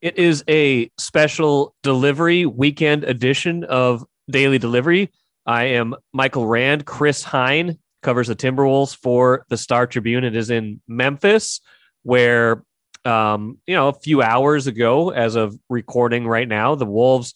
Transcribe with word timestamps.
It 0.00 0.16
is 0.16 0.44
a 0.48 0.90
special 0.96 1.74
delivery 1.82 2.46
weekend 2.46 3.02
edition 3.02 3.64
of 3.64 4.04
Daily 4.30 4.58
Delivery. 4.58 5.10
I 5.44 5.64
am 5.64 5.96
Michael 6.12 6.46
Rand. 6.46 6.86
Chris 6.86 7.24
Hine 7.24 7.78
covers 8.04 8.28
the 8.28 8.36
Timberwolves 8.36 8.96
for 8.96 9.44
the 9.48 9.56
Star 9.56 9.88
Tribune. 9.88 10.22
It 10.22 10.36
is 10.36 10.50
in 10.50 10.80
Memphis, 10.86 11.60
where 12.04 12.62
um, 13.04 13.58
you 13.66 13.74
know 13.74 13.88
a 13.88 13.92
few 13.92 14.22
hours 14.22 14.68
ago, 14.68 15.10
as 15.10 15.34
of 15.34 15.58
recording 15.68 16.28
right 16.28 16.46
now, 16.46 16.76
the 16.76 16.86
Wolves 16.86 17.34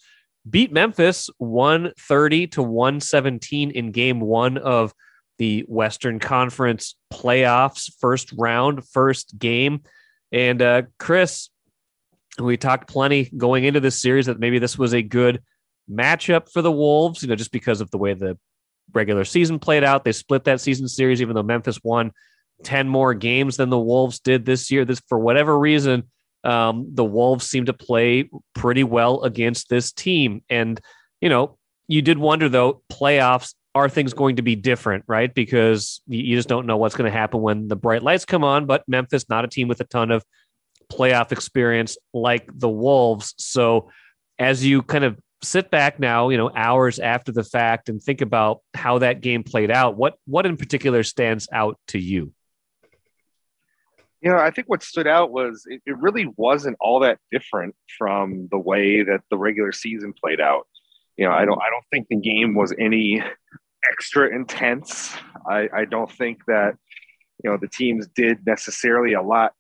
beat 0.49 0.71
Memphis 0.71 1.29
130 1.39 2.47
to 2.49 2.63
117 2.63 3.73
in 3.73 3.91
game 3.91 4.21
one 4.21 4.57
of 4.57 4.95
the 5.39 5.65
Western 5.67 6.21
Conference 6.21 6.95
playoffs, 7.13 7.91
first 7.99 8.33
round, 8.39 8.87
first 8.87 9.37
game. 9.37 9.83
And 10.31 10.63
uh, 10.63 10.83
Chris, 10.99 11.51
we 12.39 12.57
talked 12.57 12.89
plenty 12.89 13.31
going 13.37 13.65
into 13.65 13.81
this 13.81 14.01
series 14.01 14.27
that 14.27 14.41
maybe 14.41 14.59
this 14.59 14.79
was 14.79 14.95
a 14.95 15.03
good 15.03 15.43
matchup 15.91 16.51
for 16.51 16.63
the 16.63 16.73
Wolves, 16.73 17.23
you 17.23 17.29
know, 17.29 17.35
just 17.35 17.53
because 17.53 17.81
of 17.81 17.91
the 17.91 17.99
way 17.99 18.15
the 18.15 18.39
regular 18.93 19.25
season 19.25 19.59
played 19.59 19.85
out. 19.85 20.05
They 20.05 20.13
split 20.13 20.45
that 20.45 20.61
season 20.61 20.89
series, 20.89 21.21
even 21.21 21.35
though 21.35 21.43
Memphis 21.43 21.81
won 21.83 22.13
10 22.65 22.89
more 22.89 23.15
games 23.15 23.57
than 23.57 23.71
the 23.71 23.79
Wolves 23.79 24.21
did 24.21 24.45
this 24.45 24.71
year. 24.71 24.85
This, 24.85 25.01
for 25.09 25.19
whatever 25.19 25.59
reason, 25.59 26.05
um, 26.45 26.89
the 26.95 27.05
Wolves 27.05 27.49
seem 27.49 27.67
to 27.67 27.73
play 27.73 28.31
pretty 28.55 28.85
well 28.85 29.23
against 29.23 29.69
this 29.69 29.93
team. 29.93 30.43
And, 30.49 30.81
you 31.21 31.29
know, 31.29 31.59
you 31.89 32.03
did 32.03 32.19
wonder 32.19 32.49
though, 32.49 32.83
playoffs, 32.91 33.55
are 33.75 33.89
things 33.89 34.13
going 34.13 34.37
to 34.37 34.43
be 34.43 34.55
different, 34.55 35.05
right? 35.07 35.33
Because 35.33 36.03
you 36.07 36.37
just 36.37 36.49
don't 36.49 36.67
know 36.67 36.77
what's 36.77 36.95
going 36.95 37.11
to 37.11 37.17
happen 37.17 37.41
when 37.41 37.69
the 37.69 37.77
bright 37.77 38.03
lights 38.03 38.25
come 38.25 38.45
on. 38.45 38.67
But 38.67 38.85
Memphis, 38.87 39.29
not 39.29 39.45
a 39.45 39.49
team 39.49 39.69
with 39.69 39.81
a 39.81 39.85
ton 39.85 40.11
of 40.11 40.23
playoff 40.93 41.33
experience 41.33 41.97
like 42.13 42.49
the 42.53 42.69
Wolves. 42.69 43.35
So 43.39 43.91
as 44.39 44.65
you 44.65 44.83
kind 44.83 45.05
of 45.05 45.19
sit 45.43 45.71
back 45.71 45.99
now, 45.99 46.29
you 46.29 46.37
know, 46.37 46.51
hours 46.55 46.99
after 46.99 47.33
the 47.33 47.45
fact 47.45 47.89
and 47.89 48.03
think 48.03 48.21
about 48.21 48.61
how 48.75 48.99
that 48.99 49.21
game 49.21 49.43
played 49.43 49.71
out, 49.71 49.97
what 49.97 50.15
what 50.27 50.47
in 50.47 50.57
particular 50.57 51.03
stands 51.03 51.49
out 51.53 51.79
to 51.89 51.99
you? 51.99 52.33
You 54.21 54.31
know, 54.31 54.39
I 54.39 54.53
think 54.53 54.69
what 54.69 54.85
stood 54.85 55.09
out 55.09 55.33
was 55.33 55.65
it, 55.67 55.83
it 55.85 55.99
really 55.99 56.29
wasn't 56.37 56.77
all 56.81 57.01
that 57.01 57.19
different 57.33 57.75
from 57.99 58.49
the 58.53 58.59
way 58.59 59.03
that 59.03 59.23
the 59.31 59.37
regular 59.37 59.73
season 59.73 60.13
played 60.13 60.41
out. 60.41 60.69
You 61.17 61.29
know, 61.29 61.33
I 61.33 61.45
don't 61.45 61.61
I 61.61 61.71
don't 61.71 61.85
think 61.91 62.09
the 62.09 62.17
game 62.17 62.55
was 62.55 62.73
any 62.79 63.23
extra 63.91 64.33
intense. 64.35 65.13
I, 65.49 65.69
I 65.75 65.85
don't 65.87 66.11
think 66.11 66.45
that 66.47 66.77
you 67.43 67.51
know 67.51 67.57
the 67.57 67.69
teams 67.69 68.07
did 68.15 68.47
necessarily 68.47 69.15
a 69.15 69.23
lot 69.23 69.55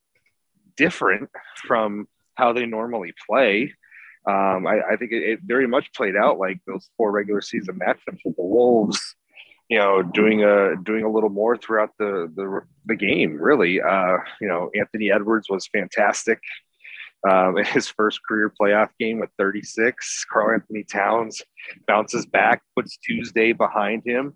different 0.82 1.30
from 1.68 2.08
how 2.34 2.52
they 2.52 2.66
normally 2.66 3.12
play. 3.28 3.72
Um, 4.28 4.66
I, 4.66 4.80
I, 4.92 4.96
think 4.96 5.12
it, 5.12 5.22
it, 5.22 5.40
very 5.44 5.66
much 5.68 5.92
played 5.94 6.16
out 6.16 6.38
like 6.38 6.58
those 6.66 6.88
four 6.96 7.12
regular 7.12 7.40
season 7.40 7.78
matchups 7.78 8.20
with 8.24 8.36
the 8.36 8.42
Wolves. 8.42 9.00
You 9.68 9.78
know, 9.78 10.02
doing 10.02 10.44
a 10.44 10.76
doing 10.82 11.04
a 11.04 11.10
little 11.10 11.30
more 11.30 11.56
throughout 11.56 11.90
the 11.98 12.30
the, 12.34 12.60
the 12.84 12.96
game. 12.96 13.40
Really, 13.40 13.80
uh, 13.80 14.18
you 14.40 14.48
know, 14.48 14.70
Anthony 14.74 15.10
Edwards 15.10 15.46
was 15.48 15.68
fantastic. 15.68 16.40
Um, 17.28 17.56
in 17.56 17.64
his 17.64 17.86
first 17.86 18.18
career 18.28 18.52
playoff 18.60 18.88
game 18.98 19.20
with 19.20 19.30
36, 19.38 20.24
Karl-Anthony 20.24 20.82
Towns 20.82 21.40
bounces 21.86 22.26
back, 22.26 22.62
puts 22.74 22.96
Tuesday 22.96 23.52
behind 23.52 24.02
him, 24.04 24.34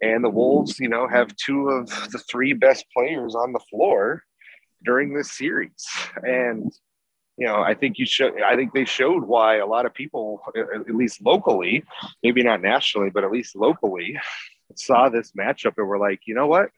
and 0.00 0.22
the 0.22 0.30
Wolves, 0.30 0.78
you 0.78 0.88
know, 0.88 1.08
have 1.08 1.34
two 1.34 1.68
of 1.68 1.88
the 2.12 2.22
three 2.30 2.52
best 2.52 2.86
players 2.96 3.34
on 3.34 3.52
the 3.52 3.64
floor 3.68 4.22
during 4.84 5.14
this 5.14 5.32
series. 5.32 5.86
And 6.22 6.72
you 7.36 7.46
know, 7.46 7.60
I 7.60 7.74
think 7.74 7.98
you 7.98 8.06
should. 8.06 8.40
I 8.42 8.54
think 8.54 8.72
they 8.72 8.84
showed 8.84 9.24
why 9.24 9.56
a 9.56 9.66
lot 9.66 9.86
of 9.86 9.94
people, 9.94 10.40
at 10.56 10.94
least 10.94 11.20
locally, 11.20 11.82
maybe 12.22 12.42
not 12.42 12.62
nationally, 12.62 13.10
but 13.10 13.24
at 13.24 13.32
least 13.32 13.56
locally, 13.56 14.16
saw 14.76 15.08
this 15.08 15.32
matchup 15.32 15.74
and 15.76 15.88
were 15.88 15.98
like, 15.98 16.20
you 16.26 16.34
know 16.34 16.46
what, 16.46 16.70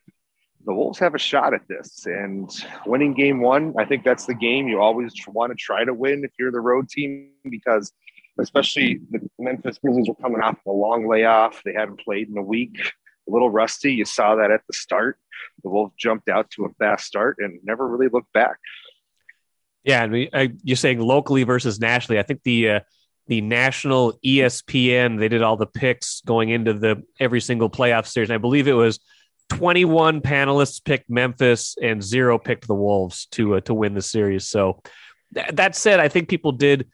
the 0.65 0.73
Wolves 0.73 0.99
have 0.99 1.15
a 1.15 1.19
shot 1.19 1.53
at 1.53 1.69
this. 1.69 2.07
And 2.07 2.51
winning 2.87 3.13
game 3.13 3.41
one, 3.41 3.75
I 3.79 3.85
think 3.85 4.03
that's 4.03 4.25
the 4.25 4.35
game 4.35 4.67
you 4.67 4.81
always 4.81 5.13
want 5.29 5.51
to 5.53 5.57
try 5.57 5.85
to 5.85 5.93
win 5.93 6.25
if 6.25 6.33
you're 6.39 6.53
the 6.53 6.61
road 6.61 6.89
team 6.89 7.31
because 7.51 7.93
especially 8.39 9.01
the 9.11 9.21
Memphis 9.39 9.79
Grizzlies 9.79 10.09
were 10.09 10.15
coming 10.15 10.41
off 10.41 10.57
a 10.67 10.71
long 10.71 11.07
layoff. 11.07 11.63
They 11.65 11.73
hadn't 11.75 12.01
played 12.01 12.29
in 12.29 12.37
a 12.39 12.43
week 12.43 12.79
a 13.29 13.33
little 13.33 13.51
rusty. 13.51 13.93
You 13.93 14.05
saw 14.05 14.37
that 14.37 14.51
at 14.51 14.63
the 14.67 14.73
start. 14.73 15.19
The 15.63 15.71
Wolves 15.71 15.95
jumped 15.99 16.29
out 16.29 16.51
to 16.53 16.65
a 16.65 16.69
fast 16.79 17.07
start 17.07 17.37
and 17.39 17.61
never 17.65 17.87
really 17.87 18.09
looked 18.09 18.33
back. 18.33 18.57
Yeah, 19.85 20.03
I 20.03 20.07
mean, 20.09 20.29
I, 20.33 20.53
you're 20.65 20.77
saying 20.77 21.01
locally 21.01 21.45
versus 21.45 21.79
nationally. 21.79 22.19
I 22.19 22.23
think 22.23 22.43
the 22.43 22.71
uh, 22.71 22.81
the 23.29 23.41
national 23.41 24.19
ESPN 24.25 25.19
they 25.19 25.29
did 25.29 25.43
all 25.43 25.57
the 25.57 25.67
picks 25.67 26.23
going 26.23 26.51
into 26.51 26.75
the 26.75 27.03
every 27.21 27.41
single 27.41 27.71
playoff 27.71 28.07
series. 28.07 28.29
And 28.29 28.35
I 28.35 28.39
believe 28.39 28.69
it 28.69 28.73
was 28.73 29.01
21 29.51 30.21
panelists 30.23 30.83
picked 30.83 31.09
Memphis 31.09 31.77
and 31.81 32.03
zero 32.03 32.39
picked 32.39 32.67
the 32.67 32.75
Wolves 32.75 33.27
to 33.33 33.57
uh, 33.57 33.61
to 33.61 33.75
win 33.75 33.95
the 33.95 34.03
series. 34.03 34.49
So 34.49 34.81
th- 35.35 35.51
that 35.55 35.77
said, 35.77 36.01
I 36.01 36.09
think 36.09 36.29
people 36.29 36.53
did 36.53 36.89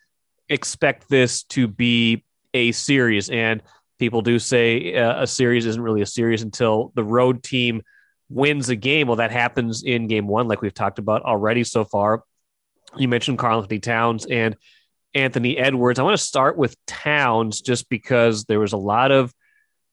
expect 0.49 1.09
this 1.09 1.45
to 1.45 1.67
be 1.67 2.25
a 2.55 2.73
series, 2.73 3.31
and 3.31 3.63
people 3.99 4.21
do 4.21 4.39
say 4.39 4.95
uh, 4.95 5.23
a 5.23 5.27
series 5.27 5.65
isn't 5.65 5.83
really 5.83 6.03
a 6.03 6.07
series 6.07 6.43
until 6.43 6.93
the 6.95 7.05
road 7.05 7.43
team 7.43 7.83
wins 8.33 8.69
a 8.69 8.77
game. 8.77 9.07
Well, 9.07 9.17
that 9.17 9.31
happens 9.31 9.83
in 9.83 10.07
game 10.07 10.27
one, 10.27 10.49
like 10.49 10.63
we've 10.63 10.75
talked 10.75 10.99
about 10.99 11.23
already 11.23 11.65
so 11.65 11.85
far. 11.85 12.25
You 12.97 13.09
mentioned 13.09 13.39
Karl-Anthony 13.39 13.81
Towns 13.81 14.27
and 14.27 14.57
Anthony 15.15 15.59
Edwards. 15.59 15.99
I 15.99 16.03
want 16.03 16.19
to 16.19 16.25
start 16.25 16.57
with 16.57 16.77
Towns 16.87 17.61
just 17.61 17.89
because 17.89 18.45
there 18.45 18.61
was 18.61 18.73
a 18.73 18.79
lot 18.79 19.11
of, 19.11 19.33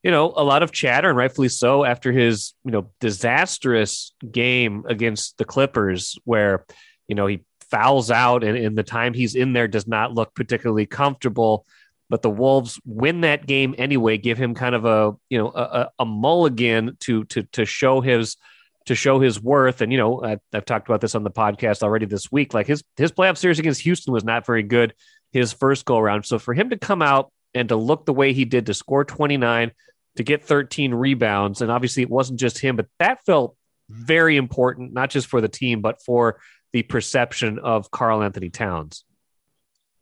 you 0.03 0.11
know, 0.11 0.33
a 0.35 0.43
lot 0.43 0.63
of 0.63 0.71
chatter, 0.71 1.09
and 1.09 1.17
rightfully 1.17 1.49
so, 1.49 1.83
after 1.83 2.11
his, 2.11 2.53
you 2.63 2.71
know, 2.71 2.89
disastrous 3.01 4.13
game 4.31 4.85
against 4.87 5.37
the 5.37 5.45
Clippers, 5.45 6.17
where, 6.23 6.65
you 7.07 7.15
know, 7.15 7.27
he 7.27 7.43
fouls 7.69 8.09
out 8.09 8.43
and, 8.43 8.57
in 8.57 8.75
the 8.75 8.83
time 8.83 9.13
he's 9.13 9.35
in 9.35 9.53
there 9.53 9.67
does 9.67 9.87
not 9.87 10.13
look 10.13 10.33
particularly 10.33 10.85
comfortable 10.85 11.65
but 12.09 12.21
the 12.21 12.29
Wolves 12.29 12.79
win 12.85 13.21
that 13.21 13.45
game 13.45 13.75
anyway, 13.77 14.17
give 14.17 14.37
him 14.37 14.55
kind 14.55 14.75
of 14.75 14.85
a 14.85 15.15
you 15.29 15.37
know 15.37 15.49
a, 15.49 15.89
a 15.99 16.05
mulligan 16.05 16.97
to 17.01 17.25
to 17.25 17.43
to 17.43 17.65
show 17.65 18.01
his 18.01 18.37
to 18.85 18.95
show 18.95 19.19
his 19.19 19.41
worth. 19.41 19.81
And 19.81 19.91
you 19.91 19.97
know, 19.97 20.23
I, 20.23 20.37
I've 20.53 20.65
talked 20.65 20.87
about 20.87 21.01
this 21.01 21.15
on 21.15 21.23
the 21.23 21.31
podcast 21.31 21.83
already 21.83 22.05
this 22.05 22.31
week. 22.31 22.53
Like 22.53 22.67
his 22.67 22.83
his 22.97 23.11
playoff 23.11 23.37
series 23.37 23.59
against 23.59 23.81
Houston 23.81 24.13
was 24.13 24.23
not 24.23 24.45
very 24.45 24.63
good 24.63 24.93
his 25.31 25.53
first 25.53 25.85
go 25.85 25.97
around. 25.97 26.25
So 26.25 26.39
for 26.39 26.53
him 26.53 26.69
to 26.71 26.77
come 26.77 27.01
out 27.01 27.31
and 27.53 27.69
to 27.69 27.75
look 27.75 28.05
the 28.05 28.13
way 28.13 28.33
he 28.33 28.45
did, 28.45 28.65
to 28.65 28.73
score 28.73 29.05
29, 29.05 29.71
to 30.15 30.23
get 30.23 30.43
13 30.43 30.93
rebounds, 30.93 31.61
and 31.61 31.71
obviously 31.71 32.03
it 32.03 32.09
wasn't 32.09 32.39
just 32.39 32.59
him, 32.59 32.75
but 32.75 32.87
that 32.99 33.23
felt 33.25 33.55
very 33.89 34.37
important, 34.37 34.93
not 34.93 35.09
just 35.09 35.27
for 35.27 35.41
the 35.41 35.47
team, 35.47 35.81
but 35.81 36.01
for 36.03 36.39
the 36.73 36.83
perception 36.83 37.59
of 37.59 37.89
Karl-Anthony 37.89 38.49
Towns. 38.49 39.03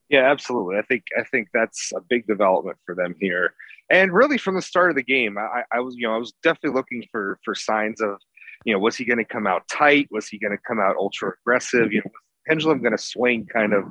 Yeah, 0.09 0.29
absolutely. 0.31 0.77
I 0.77 0.83
think 0.83 1.03
I 1.19 1.23
think 1.23 1.49
that's 1.53 1.91
a 1.95 2.01
big 2.01 2.27
development 2.27 2.77
for 2.85 2.95
them 2.95 3.15
here. 3.19 3.53
And 3.89 4.13
really, 4.13 4.37
from 4.37 4.55
the 4.55 4.61
start 4.61 4.89
of 4.89 4.95
the 4.95 5.03
game, 5.03 5.37
I, 5.37 5.63
I 5.71 5.79
was 5.81 5.95
you 5.95 6.07
know 6.07 6.15
I 6.15 6.17
was 6.17 6.33
definitely 6.43 6.75
looking 6.75 7.03
for 7.11 7.39
for 7.43 7.53
signs 7.55 8.01
of 8.01 8.17
you 8.63 8.73
know 8.73 8.79
was 8.79 8.95
he 8.95 9.05
going 9.05 9.17
to 9.17 9.25
come 9.25 9.47
out 9.47 9.67
tight? 9.67 10.07
Was 10.11 10.27
he 10.27 10.39
going 10.39 10.55
to 10.55 10.63
come 10.65 10.79
out 10.79 10.95
ultra 10.95 11.33
aggressive? 11.41 11.91
You 11.91 11.99
know, 11.99 12.11
was 12.11 12.21
pendulum 12.47 12.81
going 12.81 12.95
to 12.95 13.03
swing 13.03 13.45
kind 13.45 13.73
of 13.73 13.85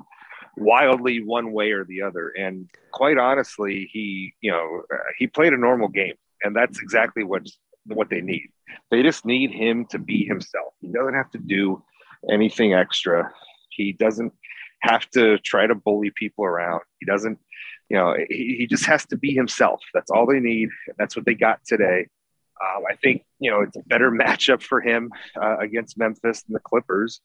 wildly 0.57 1.23
one 1.23 1.53
way 1.53 1.73
or 1.73 1.85
the 1.85 2.01
other? 2.01 2.31
And 2.31 2.69
quite 2.93 3.19
honestly, 3.19 3.89
he 3.93 4.33
you 4.41 4.51
know 4.51 4.83
uh, 4.93 4.99
he 5.19 5.27
played 5.27 5.53
a 5.53 5.59
normal 5.59 5.89
game, 5.89 6.15
and 6.43 6.57
that's 6.57 6.81
exactly 6.81 7.25
what 7.25 7.47
what 7.85 8.09
they 8.09 8.23
need. 8.23 8.49
They 8.91 9.03
just 9.03 9.27
need 9.27 9.51
him 9.51 9.85
to 9.91 9.99
be 9.99 10.25
himself. 10.25 10.73
He 10.81 10.89
doesn't 10.89 11.15
have 11.15 11.31
to 11.33 11.39
do 11.39 11.83
anything 12.31 12.73
extra. 12.73 13.31
He 13.71 13.93
doesn't 13.93 14.33
have 14.81 15.09
to 15.11 15.39
try 15.39 15.67
to 15.67 15.75
bully 15.75 16.11
people 16.15 16.45
around. 16.45 16.83
He 16.99 17.07
doesn't, 17.07 17.39
you 17.89 17.97
know, 17.97 18.15
he, 18.29 18.57
he 18.59 18.67
just 18.67 18.87
has 18.87 19.07
to 19.07 19.17
be 19.17 19.33
himself. 19.33 19.81
That's 19.95 20.11
all 20.11 20.27
they 20.27 20.41
need. 20.41 20.71
That's 20.99 21.17
what 21.17 21.25
they 21.25 21.35
got 21.35 21.61
today. 21.65 22.09
Um, 22.61 22.85
I 22.91 22.95
think, 22.97 23.25
you 23.39 23.51
know, 23.51 23.61
it's 23.61 23.77
a 23.77 23.83
better 23.87 24.11
matchup 24.23 24.63
for 24.63 24.81
him 24.81 25.11
uh, 25.41 25.59
against 25.59 25.99
Memphis 25.99 26.43
than 26.43 26.55
the 26.55 26.61
Clippers. 26.61 27.21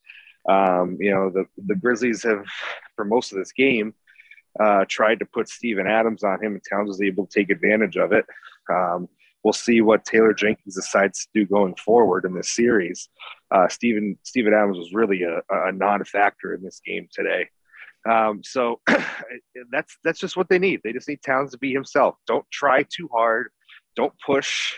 Um, 0.50 0.98
you 1.00 1.12
know, 1.12 1.30
the, 1.30 1.45
the 1.65 1.75
Grizzlies 1.75 2.24
have, 2.24 2.45
for 2.95 3.06
most 3.06 3.31
of 3.31 3.38
this 3.38 3.51
game, 3.51 3.94
uh, 4.59 4.86
tried 4.88 5.19
to 5.19 5.25
put 5.25 5.48
Steven 5.48 5.88
Adams 5.88 6.24
on 6.24 6.44
him, 6.44 6.53
and 6.53 6.62
Towns 6.68 6.88
was 6.88 7.01
able 7.01 7.27
to 7.27 7.39
take 7.39 7.50
advantage 7.50 7.95
of 7.95 8.12
it. 8.12 8.25
Um, 8.69 9.07
we'll 9.43 9.53
see 9.53 9.81
what 9.81 10.05
Taylor 10.05 10.33
Jenkins 10.33 10.75
decides 10.75 11.21
to 11.21 11.27
do 11.33 11.45
going 11.45 11.75
forward 11.75 12.25
in 12.25 12.33
this 12.33 12.55
series. 12.55 13.09
Uh, 13.49 13.67
Stephen 13.67 14.17
Steven 14.23 14.53
Adams 14.53 14.77
was 14.77 14.93
really 14.93 15.23
a, 15.23 15.41
a 15.49 15.71
non-factor 15.71 16.53
in 16.53 16.63
this 16.63 16.81
game 16.85 17.07
today. 17.11 17.47
Um, 18.09 18.41
so 18.43 18.79
that's 19.71 19.97
that's 20.03 20.19
just 20.19 20.38
what 20.38 20.49
they 20.49 20.59
need. 20.59 20.81
They 20.83 20.93
just 20.93 21.07
need 21.07 21.21
Towns 21.21 21.51
to 21.51 21.57
be 21.57 21.71
himself. 21.71 22.15
Don't 22.27 22.45
try 22.51 22.83
too 22.83 23.09
hard. 23.13 23.49
Don't 23.95 24.13
push. 24.25 24.75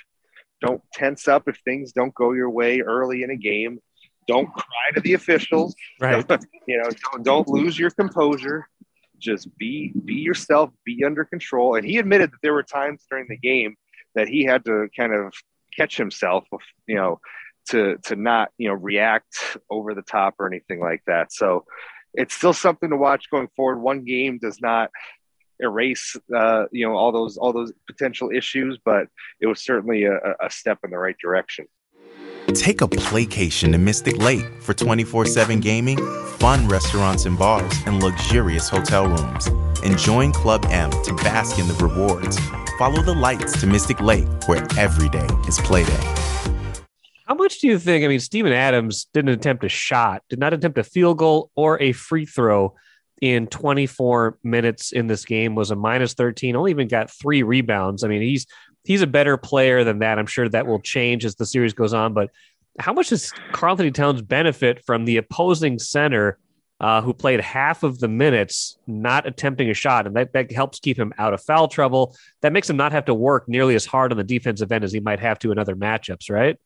Don't 0.61 0.81
tense 0.93 1.27
up 1.27 1.47
if 1.47 1.59
things 1.65 1.91
don't 1.91 2.13
go 2.15 2.31
your 2.31 2.49
way 2.49 2.79
early 2.79 3.23
in 3.23 3.29
a 3.29 3.35
game. 3.35 3.79
don't 4.27 4.51
cry 4.53 4.91
to 4.95 5.01
the 5.01 5.13
officials. 5.13 5.75
Right. 5.99 6.25
you 6.67 6.77
know, 6.77 6.89
don't, 7.11 7.23
don't 7.23 7.47
lose 7.49 7.77
your 7.77 7.91
composure. 7.91 8.67
Just 9.19 9.55
be 9.57 9.93
be 10.05 10.15
yourself, 10.15 10.71
be 10.85 11.03
under 11.05 11.25
control. 11.25 11.75
And 11.75 11.85
he 11.85 11.97
admitted 11.97 12.31
that 12.31 12.37
there 12.41 12.53
were 12.53 12.63
times 12.63 13.05
during 13.09 13.27
the 13.29 13.37
game 13.37 13.75
that 14.15 14.27
he 14.27 14.43
had 14.43 14.65
to 14.65 14.87
kind 14.97 15.13
of 15.13 15.33
catch 15.75 15.97
himself, 15.97 16.45
you 16.87 16.95
know, 16.95 17.19
to 17.69 17.97
to 18.03 18.15
not 18.15 18.49
you 18.57 18.67
know 18.67 18.75
react 18.75 19.57
over 19.69 19.93
the 19.93 20.01
top 20.01 20.35
or 20.39 20.47
anything 20.47 20.79
like 20.79 21.01
that. 21.07 21.31
So 21.31 21.65
it's 22.13 22.33
still 22.33 22.53
something 22.53 22.89
to 22.89 22.97
watch 22.97 23.29
going 23.29 23.47
forward. 23.55 23.79
One 23.79 24.03
game 24.03 24.37
does 24.37 24.61
not 24.61 24.91
erase 25.59 26.15
uh, 26.35 26.65
you 26.71 26.85
know 26.85 26.95
all 26.95 27.11
those 27.11 27.37
all 27.37 27.53
those 27.53 27.71
potential 27.87 28.29
issues, 28.33 28.79
but 28.83 29.07
it 29.39 29.47
was 29.47 29.63
certainly 29.63 30.05
a, 30.05 30.17
a 30.41 30.49
step 30.49 30.79
in 30.83 30.91
the 30.91 30.97
right 30.97 31.17
direction. 31.21 31.65
Take 32.47 32.81
a 32.81 32.87
playcation 32.87 33.71
to 33.71 33.77
Mystic 33.77 34.17
Lake 34.17 34.45
for 34.61 34.73
24 34.73 35.25
7 35.25 35.59
gaming, 35.59 35.97
fun 36.37 36.67
restaurants 36.67 37.25
and 37.25 37.37
bars, 37.37 37.73
and 37.85 38.03
luxurious 38.03 38.69
hotel 38.69 39.07
rooms. 39.07 39.47
And 39.83 39.97
join 39.97 40.31
Club 40.31 40.65
M 40.69 40.91
to 41.03 41.13
bask 41.15 41.57
in 41.57 41.67
the 41.67 41.73
rewards. 41.75 42.37
Follow 42.77 43.03
the 43.03 43.13
lights 43.13 43.59
to 43.61 43.67
Mystic 43.67 44.01
Lake, 44.01 44.27
where 44.47 44.65
every 44.79 45.07
day 45.07 45.27
is 45.47 45.59
playday. 45.59 45.91
How 47.27 47.35
much 47.35 47.59
do 47.59 47.67
you 47.67 47.77
think? 47.77 48.03
I 48.03 48.07
mean, 48.07 48.19
Steven 48.19 48.51
Adams 48.51 49.07
didn't 49.13 49.29
attempt 49.29 49.63
a 49.63 49.69
shot, 49.69 50.23
did 50.27 50.39
not 50.39 50.53
attempt 50.53 50.79
a 50.79 50.83
field 50.83 51.19
goal 51.19 51.51
or 51.55 51.79
a 51.81 51.91
free 51.91 52.25
throw 52.25 52.73
in 53.21 53.45
24 53.47 54.39
minutes 54.43 54.91
in 54.91 55.05
this 55.05 55.23
game. 55.23 55.53
Was 55.53 55.69
a 55.69 55.75
minus 55.75 56.15
13. 56.15 56.55
Only 56.55 56.71
even 56.71 56.87
got 56.87 57.11
three 57.11 57.43
rebounds. 57.43 58.03
I 58.03 58.07
mean, 58.07 58.23
he's 58.23 58.47
he's 58.83 59.03
a 59.03 59.07
better 59.07 59.37
player 59.37 59.83
than 59.83 59.99
that. 59.99 60.17
I'm 60.17 60.25
sure 60.25 60.49
that 60.49 60.65
will 60.65 60.81
change 60.81 61.25
as 61.25 61.35
the 61.35 61.45
series 61.45 61.73
goes 61.73 61.93
on. 61.93 62.13
But 62.13 62.31
how 62.79 62.91
much 62.91 63.09
does 63.09 63.31
Karl-Anthony 63.51 63.91
Towns 63.91 64.23
benefit 64.23 64.83
from 64.83 65.05
the 65.05 65.17
opposing 65.17 65.77
center? 65.77 66.39
Uh, 66.83 67.01
who 67.01 67.13
played 67.13 67.39
half 67.39 67.83
of 67.83 67.97
the 67.99 68.09
minutes 68.09 68.77
not 68.87 69.25
attempting 69.25 69.69
a 69.69 69.73
shot, 69.73 70.05
and 70.05 70.17
that, 70.17 70.33
that 70.33 70.51
helps 70.51 70.81
keep 70.81 70.97
him 70.99 71.13
out 71.17 71.33
of 71.33 71.41
foul 71.41 71.69
trouble. 71.69 72.13
That 72.41 72.51
makes 72.51 72.69
him 72.69 72.75
not 72.75 72.91
have 72.91 73.05
to 73.05 73.13
work 73.13 73.47
nearly 73.47 73.75
as 73.75 73.85
hard 73.85 74.11
on 74.11 74.17
the 74.17 74.23
defensive 74.25 74.69
end 74.69 74.83
as 74.83 74.91
he 74.91 74.99
might 74.99 75.21
have 75.21 75.39
to 75.39 75.51
in 75.53 75.57
other 75.57 75.77
matchups, 75.77 76.29
right? 76.29 76.57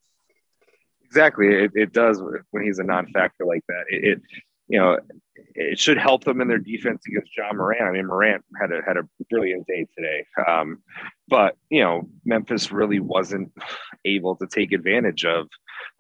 exactly. 1.08 1.48
It, 1.48 1.72
it 1.74 1.94
does 1.94 2.22
when 2.52 2.64
he's 2.64 2.80
a 2.80 2.84
non-factor 2.84 3.46
like 3.46 3.64
that. 3.68 3.86
It, 3.90 4.04
it, 4.04 4.22
you 4.68 4.80
know, 4.80 5.00
it 5.56 5.80
should 5.80 5.98
help 5.98 6.24
them 6.24 6.42
in 6.42 6.48
their 6.48 6.58
defense 6.58 7.02
against 7.08 7.36
Ja 7.38 7.54
Morant. 7.54 7.84
I 7.84 7.92
mean, 7.92 8.06
Morant 8.06 8.44
had 8.60 8.72
a 8.72 8.82
had 8.86 8.98
a 8.98 9.08
brilliant 9.30 9.66
day 9.66 9.88
today, 9.96 10.26
um, 10.46 10.80
but 11.28 11.56
you 11.70 11.82
know, 11.82 12.10
Memphis 12.26 12.72
really 12.72 13.00
wasn't 13.00 13.52
able 14.04 14.36
to 14.36 14.48
take 14.48 14.74
advantage 14.74 15.26
of 15.26 15.48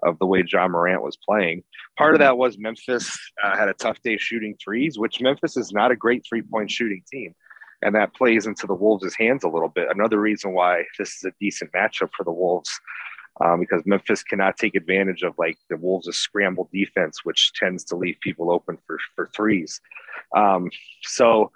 of 0.04 0.18
the 0.20 0.26
way 0.26 0.44
Ja 0.48 0.68
Morant 0.68 1.02
was 1.02 1.18
playing. 1.18 1.64
Part 1.98 2.14
of 2.14 2.20
that 2.20 2.38
was 2.38 2.58
Memphis 2.58 3.18
uh, 3.44 3.58
had 3.58 3.70
a 3.70 3.74
tough 3.74 4.02
day 4.04 4.18
shooting 4.18 4.56
threes, 4.64 4.98
which 4.98 5.22
Memphis 5.22 5.58
is 5.58 5.72
not 5.72 5.92
a 5.92 5.96
great 5.96 6.24
three 6.28 6.42
point 6.42 6.72
shooting 6.72 7.04
team. 7.12 7.34
And 7.84 7.94
that 7.96 8.16
plays 8.16 8.48
into 8.48 8.66
the 8.66 8.74
Wolves' 8.74 9.16
hands 9.16 9.44
a 9.44 9.50
little 9.50 9.70
bit. 9.70 9.88
Another 9.92 10.20
reason 10.20 10.54
why 10.54 10.84
this 10.98 11.10
is 11.10 11.24
a 11.26 11.32
decent 11.40 11.72
matchup 11.74 12.10
for 12.18 12.24
the 12.24 12.32
Wolves 12.32 12.72
um, 13.44 13.60
because 13.60 13.84
Memphis 13.86 14.24
cannot 14.24 14.58
take 14.58 14.76
advantage 14.76 15.24
of 15.24 15.34
like 15.38 15.58
the 15.70 15.78
Wolves' 15.78 16.18
scramble 16.18 16.70
defense, 16.74 17.24
which 17.24 17.52
tends 17.54 17.84
to 17.86 17.96
leave 17.96 18.18
people 18.22 18.52
open 18.52 18.78
for 18.86 18.98
for 19.16 19.30
threes. 19.36 19.80
Um, 20.36 20.70
so, 21.04 21.52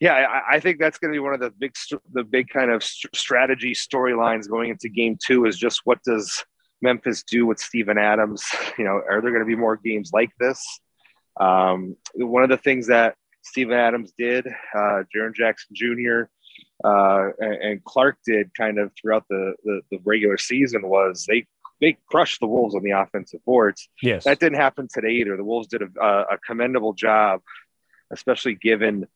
yeah, 0.00 0.14
I, 0.14 0.56
I, 0.56 0.60
think 0.60 0.78
that's 0.78 0.98
going 0.98 1.12
to 1.12 1.16
be 1.16 1.20
one 1.20 1.34
of 1.34 1.40
the 1.40 1.50
big 1.50 1.72
the 2.12 2.24
big 2.24 2.48
kind 2.48 2.70
of 2.70 2.82
strategy 2.82 3.72
storylines 3.72 4.48
going 4.48 4.70
into 4.70 4.88
Game 4.88 5.16
Two 5.24 5.46
is 5.46 5.56
just 5.56 5.82
what 5.84 6.02
does 6.02 6.44
Memphis 6.82 7.22
do 7.22 7.46
with 7.46 7.58
Steven 7.58 7.98
Adams? 7.98 8.44
You 8.78 8.84
know, 8.84 9.02
are 9.08 9.20
there 9.20 9.30
going 9.30 9.42
to 9.42 9.46
be 9.46 9.54
more 9.54 9.76
games 9.76 10.10
like 10.12 10.30
this? 10.40 10.80
Um, 11.38 11.96
one 12.14 12.42
of 12.42 12.48
the 12.48 12.56
things 12.56 12.86
that 12.88 13.16
Steven 13.42 13.76
Adams 13.76 14.12
did, 14.18 14.46
uh, 14.46 15.02
Jaren 15.14 15.34
Jackson 15.34 15.74
Jr 15.74 16.30
uh, 16.84 17.30
and, 17.38 17.54
and, 17.54 17.84
Clarke 17.84 18.18
did 18.26 18.54
kind 18.54 18.78
of 18.78 18.90
throughout 19.00 19.24
the, 19.28 19.54
the, 19.64 19.80
the 19.90 19.98
regular 20.04 20.36
season 20.36 20.88
was 20.88 21.24
they 21.28 21.46
they 21.80 21.96
crushed 22.06 22.40
the 22.40 22.46
Wolves 22.46 22.74
on 22.74 22.82
the 22.82 22.92
offensive 22.92 23.44
boards. 23.44 23.88
Yes, 24.02 24.24
that 24.24 24.40
didn't 24.40 24.58
happen 24.58 24.88
today 24.92 25.12
either. 25.12 25.36
The 25.36 25.44
Wolves 25.44 25.68
did 25.68 25.82
a, 25.82 26.04
a 26.04 26.38
commendable 26.44 26.92
job, 26.92 27.40
especially 28.12 28.54
given 28.54 29.06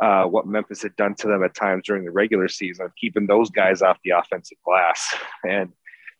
uh, 0.00 0.24
what 0.24 0.46
Memphis 0.46 0.82
had 0.82 0.96
done 0.96 1.14
to 1.16 1.28
them 1.28 1.44
at 1.44 1.54
times 1.54 1.84
during 1.86 2.04
the 2.04 2.10
regular 2.10 2.48
season, 2.48 2.86
of 2.86 2.94
keeping 2.96 3.26
those 3.26 3.50
guys 3.50 3.82
off 3.82 3.98
the 4.04 4.10
offensive 4.10 4.58
glass. 4.64 5.14
And 5.48 5.72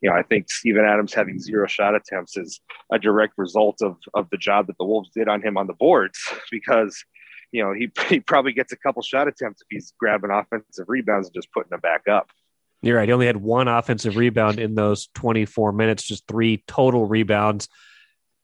you 0.03 0.11
know, 0.11 0.17
I 0.17 0.23
think 0.23 0.51
Steven 0.51 0.85
Adams 0.85 1.15
having 1.15 1.39
zero 1.39 1.67
shot 1.67 1.95
attempts 1.95 2.37
is 2.37 2.61
a 2.93 2.99
direct 2.99 3.35
result 3.39 3.81
of 3.83 3.97
of 4.15 4.29
the 4.31 4.37
job 4.37 4.67
that 4.67 4.77
the 4.79 4.85
Wolves 4.85 5.11
did 5.15 5.29
on 5.29 5.43
him 5.43 5.57
on 5.57 5.67
the 5.67 5.75
boards 5.75 6.19
because 6.51 7.05
you 7.53 7.63
know, 7.63 7.73
he, 7.73 7.91
he 8.09 8.19
probably 8.19 8.53
gets 8.53 8.73
a 8.73 8.77
couple 8.77 9.03
shot 9.03 9.29
attempts 9.29 9.63
if 9.63 9.67
he's 9.71 9.93
grabbing 9.99 10.31
offensive 10.31 10.87
rebounds 10.89 11.29
and 11.29 11.35
just 11.35 11.53
putting 11.53 11.71
them 11.71 11.81
back 11.81 12.09
up. 12.11 12.29
You're 12.81 12.97
right. 12.97 13.09
He 13.09 13.13
only 13.13 13.27
had 13.27 13.37
one 13.37 13.69
offensive 13.69 14.17
rebound 14.17 14.59
in 14.59 14.75
those 14.75 15.09
24 15.15 15.71
minutes, 15.73 16.03
just 16.03 16.27
three 16.27 16.65
total 16.67 17.07
rebounds. 17.07 17.69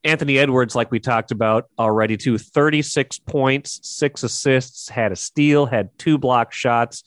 Anthony 0.05 0.38
Edwards, 0.38 0.76
like 0.76 0.93
we 0.93 1.00
talked 1.00 1.32
about 1.32 1.64
already, 1.76 2.16
too, 2.16 2.38
36 2.38 3.19
points, 3.19 3.81
six 3.82 4.22
assists, 4.22 4.88
had 4.88 5.10
a 5.10 5.16
steal, 5.16 5.66
had 5.66 5.90
two 5.99 6.19
block 6.19 6.52
shots, 6.52 7.02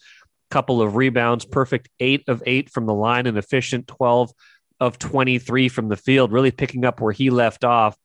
couple 0.52 0.82
of 0.82 0.96
rebounds, 0.96 1.46
perfect 1.46 1.90
eight 2.00 2.24
of 2.28 2.44
eight 2.46 2.70
from 2.70 2.86
the 2.86 2.94
line, 2.94 3.26
and 3.26 3.38
efficient 3.38 3.88
12 3.88 4.32
of 4.80 5.00
23 5.00 5.70
from 5.70 5.88
the 5.90 5.96
field, 5.96 6.32
really 6.32 6.52
picking 6.52 6.86
up 6.86 7.02
where 7.02 7.14
he 7.14 7.30
left 7.30 7.64
off 7.64 7.96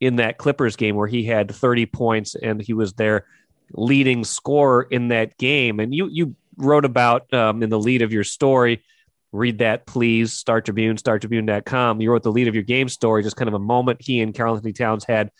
in 0.00 0.16
that 0.16 0.36
Clippers 0.36 0.76
game 0.76 0.96
where 0.96 1.06
he 1.06 1.24
had 1.24 1.50
30 1.50 1.86
points 1.86 2.34
and 2.34 2.60
he 2.60 2.72
was 2.72 2.94
their 2.94 3.24
leading 3.72 4.24
scorer 4.24 4.82
in 4.82 5.08
that 5.08 5.38
game. 5.38 5.78
And 5.78 5.94
you 5.94 6.08
you 6.10 6.34
wrote 6.56 6.84
about 6.84 7.32
um, 7.32 7.62
in 7.62 7.70
the 7.70 7.78
lead 7.78 8.02
of 8.02 8.12
your 8.12 8.24
story. 8.24 8.82
Read 9.30 9.58
that, 9.58 9.86
please. 9.86 10.32
Star 10.32 10.60
Tribune, 10.60 10.96
StarTribune.com. 10.96 12.00
You 12.00 12.10
wrote 12.10 12.22
the 12.22 12.32
lead 12.32 12.48
of 12.48 12.54
your 12.54 12.64
game 12.64 12.88
story, 12.88 13.22
just 13.22 13.36
kind 13.36 13.48
of 13.48 13.54
a 13.54 13.58
moment 13.58 14.02
he 14.02 14.20
and 14.20 14.34
Karl-Anthony 14.34 14.74
Towns 14.74 15.04
had 15.04 15.30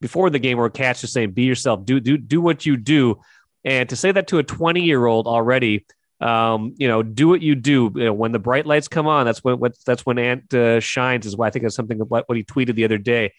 before 0.00 0.28
the 0.30 0.38
game 0.38 0.58
where 0.58 0.68
Catch 0.68 1.00
just 1.00 1.12
saying, 1.12 1.32
"Be 1.32 1.44
yourself, 1.44 1.84
do 1.84 2.00
do 2.00 2.18
do 2.18 2.40
what 2.40 2.66
you 2.66 2.76
do," 2.76 3.20
and 3.64 3.88
to 3.88 3.96
say 3.96 4.12
that 4.12 4.28
to 4.28 4.38
a 4.38 4.42
20 4.42 4.82
year 4.82 5.06
old 5.06 5.26
already, 5.26 5.86
um, 6.20 6.74
you 6.76 6.88
know, 6.88 7.02
do 7.02 7.28
what 7.28 7.42
you 7.42 7.54
do. 7.54 7.92
You 7.94 8.04
know, 8.06 8.12
when 8.12 8.32
the 8.32 8.38
bright 8.38 8.66
lights 8.66 8.88
come 8.88 9.06
on, 9.06 9.24
that's 9.24 9.44
when 9.44 9.58
what, 9.58 9.74
that's 9.86 10.04
when 10.04 10.18
Ant 10.18 10.52
uh, 10.52 10.80
shines. 10.80 11.26
Is 11.26 11.36
why 11.36 11.46
I 11.46 11.50
think 11.50 11.64
it's 11.64 11.76
something 11.76 12.00
of 12.00 12.10
what 12.10 12.24
he 12.28 12.42
tweeted 12.42 12.74
the 12.74 12.84
other 12.84 12.98
day. 12.98 13.32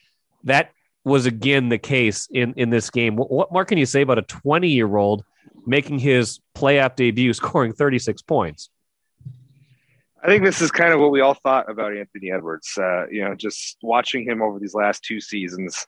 That 0.45 0.71
was 1.03 1.25
again 1.25 1.69
the 1.69 1.77
case 1.77 2.27
in 2.31 2.53
in 2.55 2.69
this 2.69 2.89
game. 2.89 3.15
What, 3.15 3.31
what 3.31 3.51
more 3.51 3.65
can 3.65 3.77
you 3.77 3.85
say 3.85 4.01
about 4.01 4.17
a 4.17 4.23
20 4.23 4.69
year 4.69 4.95
old 4.95 5.23
making 5.65 5.99
his 5.99 6.39
playoff 6.55 6.95
debut, 6.95 7.33
scoring 7.33 7.73
36 7.73 8.21
points? 8.21 8.69
I 10.21 10.27
think 10.27 10.43
this 10.43 10.61
is 10.61 10.69
kind 10.69 10.93
of 10.93 10.99
what 10.99 11.11
we 11.11 11.21
all 11.21 11.33
thought 11.33 11.69
about 11.69 11.95
Anthony 11.95 12.31
Edwards. 12.31 12.77
Uh, 12.77 13.07
you 13.07 13.23
know, 13.23 13.35
just 13.35 13.77
watching 13.81 14.25
him 14.25 14.41
over 14.41 14.59
these 14.59 14.73
last 14.73 15.03
two 15.03 15.21
seasons, 15.21 15.87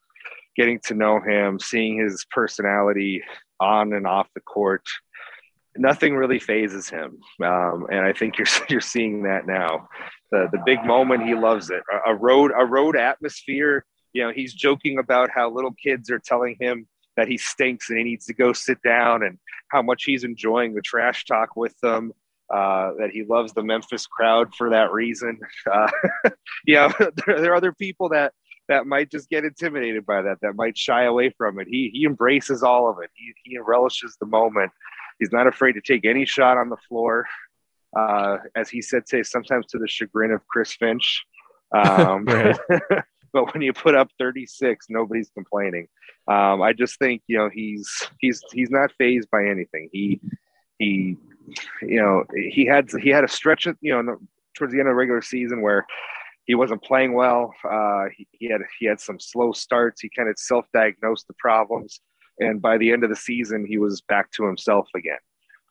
getting 0.55 0.79
to 0.85 0.93
know 0.93 1.19
him, 1.19 1.59
seeing 1.59 1.99
his 1.99 2.25
personality 2.31 3.23
on 3.59 3.91
and 3.93 4.07
off 4.07 4.27
the 4.33 4.41
court. 4.41 4.83
Nothing 5.77 6.15
really 6.15 6.39
phases 6.39 6.89
him, 6.89 7.19
um, 7.43 7.87
and 7.89 8.05
I 8.05 8.13
think 8.13 8.37
you're 8.37 8.47
you're 8.69 8.81
seeing 8.81 9.23
that 9.23 9.47
now. 9.47 9.87
The 10.31 10.49
the 10.51 10.61
big 10.65 10.83
moment, 10.85 11.23
he 11.23 11.33
loves 11.33 11.69
it. 11.69 11.81
A, 11.91 12.11
a 12.11 12.15
road 12.15 12.51
a 12.57 12.65
road 12.65 12.97
atmosphere 12.97 13.85
you 14.13 14.23
know, 14.23 14.31
he's 14.31 14.53
joking 14.53 14.99
about 14.99 15.29
how 15.33 15.49
little 15.49 15.73
kids 15.73 16.09
are 16.09 16.19
telling 16.19 16.57
him 16.59 16.87
that 17.17 17.27
he 17.27 17.37
stinks 17.37 17.89
and 17.89 17.97
he 17.97 18.03
needs 18.03 18.25
to 18.25 18.33
go 18.33 18.53
sit 18.53 18.81
down 18.81 19.23
and 19.23 19.37
how 19.69 19.81
much 19.81 20.03
he's 20.03 20.23
enjoying 20.23 20.73
the 20.73 20.81
trash 20.81 21.25
talk 21.25 21.55
with 21.55 21.77
them. 21.79 22.13
Uh, 22.53 22.91
that 22.99 23.11
he 23.13 23.23
loves 23.23 23.53
the 23.53 23.63
Memphis 23.63 24.05
crowd 24.05 24.53
for 24.53 24.71
that 24.71 24.91
reason. 24.91 25.39
Uh, 25.71 25.89
you 26.65 26.75
know, 26.75 26.91
there, 26.99 27.39
there, 27.39 27.53
are 27.53 27.55
other 27.55 27.71
people 27.71 28.09
that 28.09 28.33
that 28.67 28.85
might 28.85 29.09
just 29.09 29.29
get 29.29 29.45
intimidated 29.45 30.05
by 30.05 30.21
that, 30.21 30.37
that 30.41 30.55
might 30.55 30.77
shy 30.77 31.03
away 31.03 31.29
from 31.37 31.59
it. 31.61 31.67
He 31.69 31.91
he 31.93 32.03
embraces 32.03 32.61
all 32.61 32.89
of 32.89 32.97
it. 33.01 33.09
He 33.13 33.31
he 33.45 33.57
relishes 33.57 34.17
the 34.19 34.25
moment. 34.25 34.69
He's 35.21 35.31
not 35.31 35.45
afraid 35.45 35.73
to 35.73 35.81
take 35.81 36.03
any 36.03 36.25
shot 36.25 36.57
on 36.57 36.69
the 36.69 36.77
floor. 36.89 37.27
Uh, 37.95 38.37
as 38.55 38.69
he 38.69 38.81
said 38.81 39.05
today, 39.05 39.21
sometimes 39.21 39.67
to 39.67 39.77
the 39.77 39.87
chagrin 39.87 40.31
of 40.31 40.41
Chris 40.47 40.73
Finch. 40.73 41.23
Um, 41.71 42.25
but 43.33 43.53
when 43.53 43.61
you 43.61 43.71
put 43.71 43.93
up 43.93 44.09
36, 44.17 44.87
nobody's 44.89 45.29
complaining. 45.29 45.87
Um, 46.27 46.63
I 46.63 46.73
just 46.73 46.97
think 46.97 47.21
you 47.27 47.37
know 47.37 47.49
he's 47.53 47.87
he's 48.19 48.41
he's 48.51 48.71
not 48.71 48.91
phased 48.97 49.29
by 49.29 49.45
anything. 49.45 49.89
He 49.91 50.19
he 50.79 51.17
you 51.83 52.01
know 52.01 52.23
he 52.33 52.65
had 52.65 52.89
he 52.99 53.09
had 53.09 53.23
a 53.23 53.27
stretch 53.27 53.67
of, 53.67 53.77
you 53.79 54.01
know 54.01 54.17
towards 54.57 54.73
the 54.73 54.79
end 54.79 54.87
of 54.87 54.93
the 54.93 54.95
regular 54.95 55.21
season 55.21 55.61
where 55.61 55.85
he 56.45 56.55
wasn't 56.55 56.83
playing 56.83 57.13
well. 57.13 57.53
Uh, 57.63 58.05
he, 58.15 58.27
he 58.31 58.49
had 58.49 58.61
he 58.79 58.87
had 58.87 58.99
some 58.99 59.19
slow 59.19 59.51
starts. 59.51 60.01
He 60.01 60.09
kind 60.09 60.29
of 60.29 60.39
self-diagnosed 60.39 61.27
the 61.27 61.35
problems, 61.37 62.01
and 62.41 62.61
by 62.61 62.77
the 62.77 62.91
end 62.91 63.03
of 63.03 63.09
the 63.09 63.15
season, 63.15 63.65
he 63.65 63.77
was 63.77 64.01
back 64.01 64.31
to 64.31 64.45
himself 64.45 64.87
again 64.95 65.17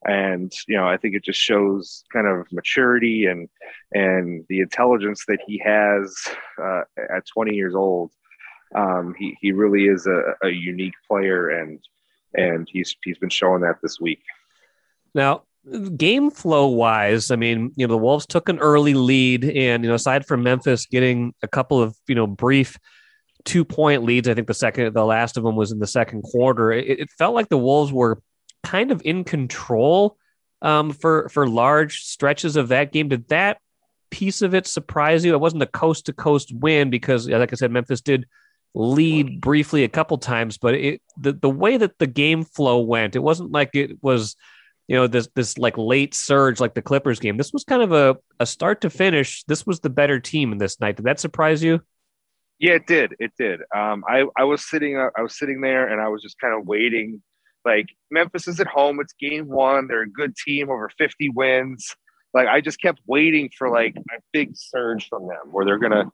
and 0.06 0.50
you 0.66 0.74
know 0.74 0.88
i 0.88 0.96
think 0.96 1.14
it 1.14 1.22
just 1.22 1.38
shows 1.38 2.04
kind 2.10 2.26
of 2.26 2.50
maturity 2.52 3.26
and 3.26 3.50
and 3.92 4.46
the 4.48 4.60
intelligence 4.60 5.26
that 5.28 5.38
he 5.46 5.60
has 5.62 6.16
uh, 6.58 6.80
at 7.14 7.22
20 7.26 7.54
years 7.54 7.74
old 7.74 8.10
Um, 8.74 9.14
he 9.18 9.36
he 9.40 9.52
really 9.52 9.86
is 9.86 10.06
a, 10.06 10.34
a 10.42 10.50
unique 10.50 10.94
player, 11.08 11.48
and 11.48 11.80
and 12.34 12.68
he's 12.70 12.94
he's 13.02 13.18
been 13.18 13.30
showing 13.30 13.62
that 13.62 13.76
this 13.82 14.00
week. 14.00 14.22
Now, 15.14 15.42
game 15.96 16.30
flow 16.30 16.68
wise, 16.68 17.30
I 17.30 17.36
mean, 17.36 17.72
you 17.76 17.86
know, 17.86 17.92
the 17.92 17.98
Wolves 17.98 18.26
took 18.26 18.48
an 18.48 18.60
early 18.60 18.94
lead, 18.94 19.44
and 19.44 19.82
you 19.82 19.88
know, 19.88 19.94
aside 19.94 20.24
from 20.26 20.42
Memphis 20.42 20.86
getting 20.86 21.34
a 21.42 21.48
couple 21.48 21.82
of 21.82 21.96
you 22.06 22.14
know 22.14 22.26
brief 22.26 22.78
two 23.44 23.64
point 23.64 24.04
leads, 24.04 24.28
I 24.28 24.34
think 24.34 24.46
the 24.46 24.54
second, 24.54 24.92
the 24.94 25.04
last 25.04 25.36
of 25.36 25.44
them 25.44 25.56
was 25.56 25.72
in 25.72 25.78
the 25.78 25.86
second 25.86 26.22
quarter. 26.22 26.72
It, 26.72 27.00
it 27.00 27.10
felt 27.18 27.34
like 27.34 27.48
the 27.48 27.58
Wolves 27.58 27.92
were 27.92 28.22
kind 28.62 28.90
of 28.90 29.02
in 29.04 29.24
control 29.24 30.16
um, 30.62 30.92
for 30.92 31.28
for 31.30 31.48
large 31.48 32.00
stretches 32.02 32.56
of 32.56 32.68
that 32.68 32.92
game. 32.92 33.08
Did 33.08 33.28
that 33.28 33.58
piece 34.10 34.42
of 34.42 34.54
it 34.54 34.66
surprise 34.66 35.24
you? 35.24 35.32
It 35.34 35.40
wasn't 35.40 35.62
a 35.62 35.66
coast 35.66 36.06
to 36.06 36.12
coast 36.12 36.52
win 36.54 36.90
because, 36.90 37.28
like 37.28 37.52
I 37.52 37.56
said, 37.56 37.70
Memphis 37.70 38.00
did 38.00 38.26
lead 38.74 39.40
briefly 39.40 39.84
a 39.84 39.88
couple 39.88 40.18
times, 40.18 40.58
but 40.58 40.74
it 40.74 41.02
the, 41.18 41.32
the 41.32 41.50
way 41.50 41.76
that 41.76 41.98
the 41.98 42.06
game 42.06 42.44
flow 42.44 42.80
went, 42.80 43.16
it 43.16 43.22
wasn't 43.22 43.50
like 43.50 43.70
it 43.74 44.02
was, 44.02 44.36
you 44.86 44.96
know, 44.96 45.06
this 45.06 45.28
this 45.34 45.58
like 45.58 45.76
late 45.78 46.14
surge 46.14 46.60
like 46.60 46.74
the 46.74 46.82
Clippers 46.82 47.20
game. 47.20 47.36
This 47.36 47.52
was 47.52 47.64
kind 47.64 47.82
of 47.82 47.92
a, 47.92 48.16
a 48.38 48.46
start 48.46 48.82
to 48.82 48.90
finish. 48.90 49.44
This 49.44 49.66
was 49.66 49.80
the 49.80 49.90
better 49.90 50.20
team 50.20 50.52
in 50.52 50.58
this 50.58 50.80
night. 50.80 50.96
Did 50.96 51.06
that 51.06 51.20
surprise 51.20 51.62
you? 51.62 51.80
Yeah, 52.60 52.74
it 52.74 52.86
did. 52.86 53.14
It 53.18 53.32
did. 53.38 53.60
Um, 53.74 54.04
I 54.08 54.26
I 54.36 54.44
was 54.44 54.68
sitting 54.68 54.96
uh, 54.96 55.10
I 55.16 55.22
was 55.22 55.36
sitting 55.36 55.60
there 55.60 55.88
and 55.88 56.00
I 56.00 56.08
was 56.08 56.22
just 56.22 56.38
kind 56.38 56.54
of 56.54 56.66
waiting. 56.66 57.22
Like 57.64 57.86
Memphis 58.10 58.46
is 58.46 58.60
at 58.60 58.66
home. 58.66 59.00
It's 59.00 59.14
game 59.14 59.48
one. 59.48 59.88
They're 59.88 60.02
a 60.02 60.10
good 60.10 60.36
team, 60.36 60.70
over 60.70 60.90
fifty 60.96 61.30
wins. 61.30 61.96
Like 62.32 62.46
I 62.46 62.60
just 62.60 62.80
kept 62.80 63.00
waiting 63.06 63.50
for 63.56 63.70
like 63.70 63.96
a 63.96 64.20
big 64.32 64.50
surge 64.54 65.08
from 65.08 65.26
them 65.26 65.50
where 65.50 65.64
they're 65.64 65.78
gonna 65.78 66.12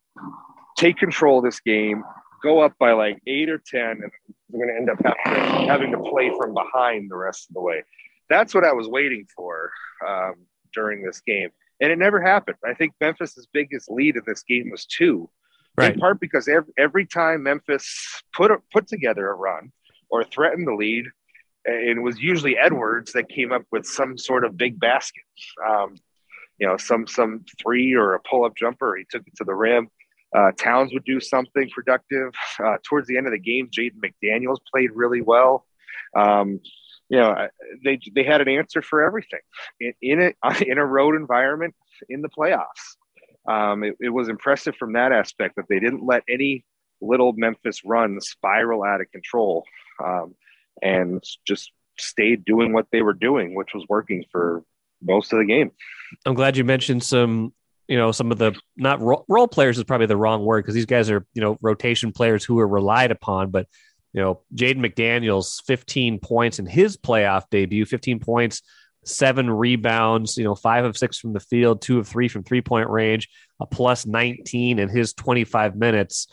take 0.77 0.99
control 0.99 1.39
of 1.39 1.45
this 1.45 1.61
game, 1.61 2.05
go 2.43 2.61
up 2.61 2.75
by 2.79 2.93
like 2.93 3.19
eight 3.27 3.49
or 3.49 3.59
10, 3.59 3.81
and 3.81 4.11
going 4.53 4.69
to 4.69 4.75
end 4.75 4.91
up 4.91 4.99
having, 5.25 5.69
having 5.69 5.91
to 5.93 5.99
play 5.99 6.31
from 6.39 6.55
behind 6.55 7.11
the 7.11 7.17
rest 7.17 7.49
of 7.49 7.55
the 7.55 7.61
way. 7.61 7.83
That's 8.29 8.55
what 8.55 8.65
I 8.65 8.73
was 8.73 8.89
waiting 8.89 9.27
for 9.35 9.71
um, 10.07 10.35
during 10.75 11.03
this 11.03 11.21
game. 11.21 11.49
And 11.81 11.93
it 11.93 11.99
never 11.99 12.21
happened. 12.21 12.57
I 12.65 12.75
think 12.75 12.93
Memphis's 13.01 13.47
biggest 13.53 13.91
lead 13.91 14.17
in 14.17 14.23
this 14.27 14.43
game 14.43 14.71
was 14.71 14.87
two, 14.87 15.29
right. 15.77 15.95
in 15.95 16.01
part 16.01 16.21
because 16.21 16.49
every, 16.49 16.73
every 16.79 17.07
time 17.07 17.43
Memphis 17.43 18.23
put, 18.33 18.51
a, 18.51 18.57
put 18.73 18.87
together 18.87 19.29
a 19.29 19.35
run 19.35 19.73
or 20.11 20.25
threatened 20.25 20.67
the 20.67 20.75
lead, 20.75 21.07
it 21.67 22.01
was 22.01 22.21
usually 22.21 22.57
Edwards 22.57 23.13
that 23.13 23.29
came 23.29 23.53
up 23.53 23.63
with 23.73 23.87
some 23.87 24.17
sort 24.17 24.45
of 24.45 24.57
big 24.57 24.79
basket. 24.79 25.25
Um, 25.69 25.97
you 26.59 26.67
know, 26.67 26.77
some 26.77 27.07
some 27.07 27.45
three 27.61 27.95
or 27.95 28.15
a 28.15 28.21
pull 28.21 28.45
up 28.45 28.57
jumper. 28.57 28.97
He 28.97 29.05
took 29.11 29.27
it 29.27 29.37
to 29.37 29.45
the 29.45 29.55
rim. 29.55 29.89
Uh, 30.35 30.53
Towns 30.59 30.93
would 30.93 31.05
do 31.05 31.21
something 31.21 31.69
productive. 31.71 32.33
Uh, 32.59 32.77
towards 32.83 33.09
the 33.09 33.17
end 33.17 33.27
of 33.27 33.33
the 33.33 33.39
game, 33.39 33.69
Jaden 33.69 34.01
McDaniels 34.03 34.59
played 34.71 34.91
really 34.95 35.21
well. 35.21 35.67
Um, 36.17 36.61
you 37.09 37.19
know, 37.19 37.49
they 37.85 37.99
they 38.15 38.25
had 38.25 38.41
an 38.41 38.49
answer 38.49 38.83
for 38.83 39.05
everything 39.05 39.41
in, 39.81 39.93
in 40.03 40.35
a 40.43 40.65
in 40.67 40.79
a 40.79 40.87
road 40.87 41.15
environment 41.15 41.75
in 42.09 42.23
the 42.23 42.29
playoffs. 42.29 42.97
Um, 43.49 43.85
it, 43.85 43.97
it, 44.01 44.09
was 44.09 44.29
impressive 44.29 44.75
from 44.77 44.95
that 44.95 45.13
aspect 45.13 45.57
that 45.57 45.67
they 45.69 45.79
didn't 45.79 46.05
let 46.05 46.23
any 46.29 46.65
little 47.01 47.33
Memphis 47.33 47.83
run 47.85 48.21
spiral 48.21 48.83
out 48.83 49.01
of 49.01 49.11
control, 49.11 49.65
um, 50.05 50.35
and 50.83 51.23
just 51.47 51.71
stayed 51.99 52.45
doing 52.45 52.73
what 52.73 52.87
they 52.93 53.03
were 53.03 53.15
doing, 53.15 53.55
which 53.55 53.71
was 53.75 53.85
working 53.89 54.25
for 54.33 54.63
most 55.03 55.33
of 55.33 55.39
the 55.39 55.45
game. 55.45 55.71
I'm 56.25 56.35
glad 56.35 56.57
you 56.57 56.65
mentioned 56.65 57.03
some 57.03 57.53
you 57.89 57.97
know 57.97 58.13
some 58.13 58.33
of 58.33 58.39
the 58.39 58.53
not 58.77 59.01
ro- 59.01 59.25
role 59.29 59.49
players 59.49 59.79
is 59.79 59.85
probably 59.85 60.07
the 60.07 60.17
wrong 60.17 60.45
word 60.45 60.63
because 60.63 60.75
these 60.75 60.87
guys 60.87 61.11
are 61.11 61.27
you 61.35 61.43
know 61.43 61.57
rotation 61.61 62.13
players 62.13 62.45
who 62.45 62.59
are 62.59 62.69
relied 62.69 63.11
upon 63.11 63.51
but 63.51 63.67
you 64.13 64.21
know 64.21 64.41
Jaden 64.55 64.79
McDaniels 64.79 65.63
15 65.67 66.19
points 66.19 66.59
in 66.59 66.67
his 66.67 66.97
playoff 66.97 67.45
debut 67.51 67.85
15 67.85 68.21
points 68.21 68.63
seven 69.07 69.49
rebounds 69.49 70.37
you 70.37 70.45
know 70.45 70.55
five 70.55 70.85
of 70.85 70.97
six 70.97 71.19
from 71.19 71.33
the 71.33 71.41
field 71.41 71.81
two 71.81 71.99
of 71.99 72.09
three 72.09 72.29
from 72.29 72.43
three 72.43 72.61
point 72.61 72.91
range 72.91 73.29
a 73.61 73.67
plus 73.67 74.05
19 74.05 74.79
in 74.79 74.89
his 74.89 75.13
25 75.15 75.77
minutes 75.77 76.27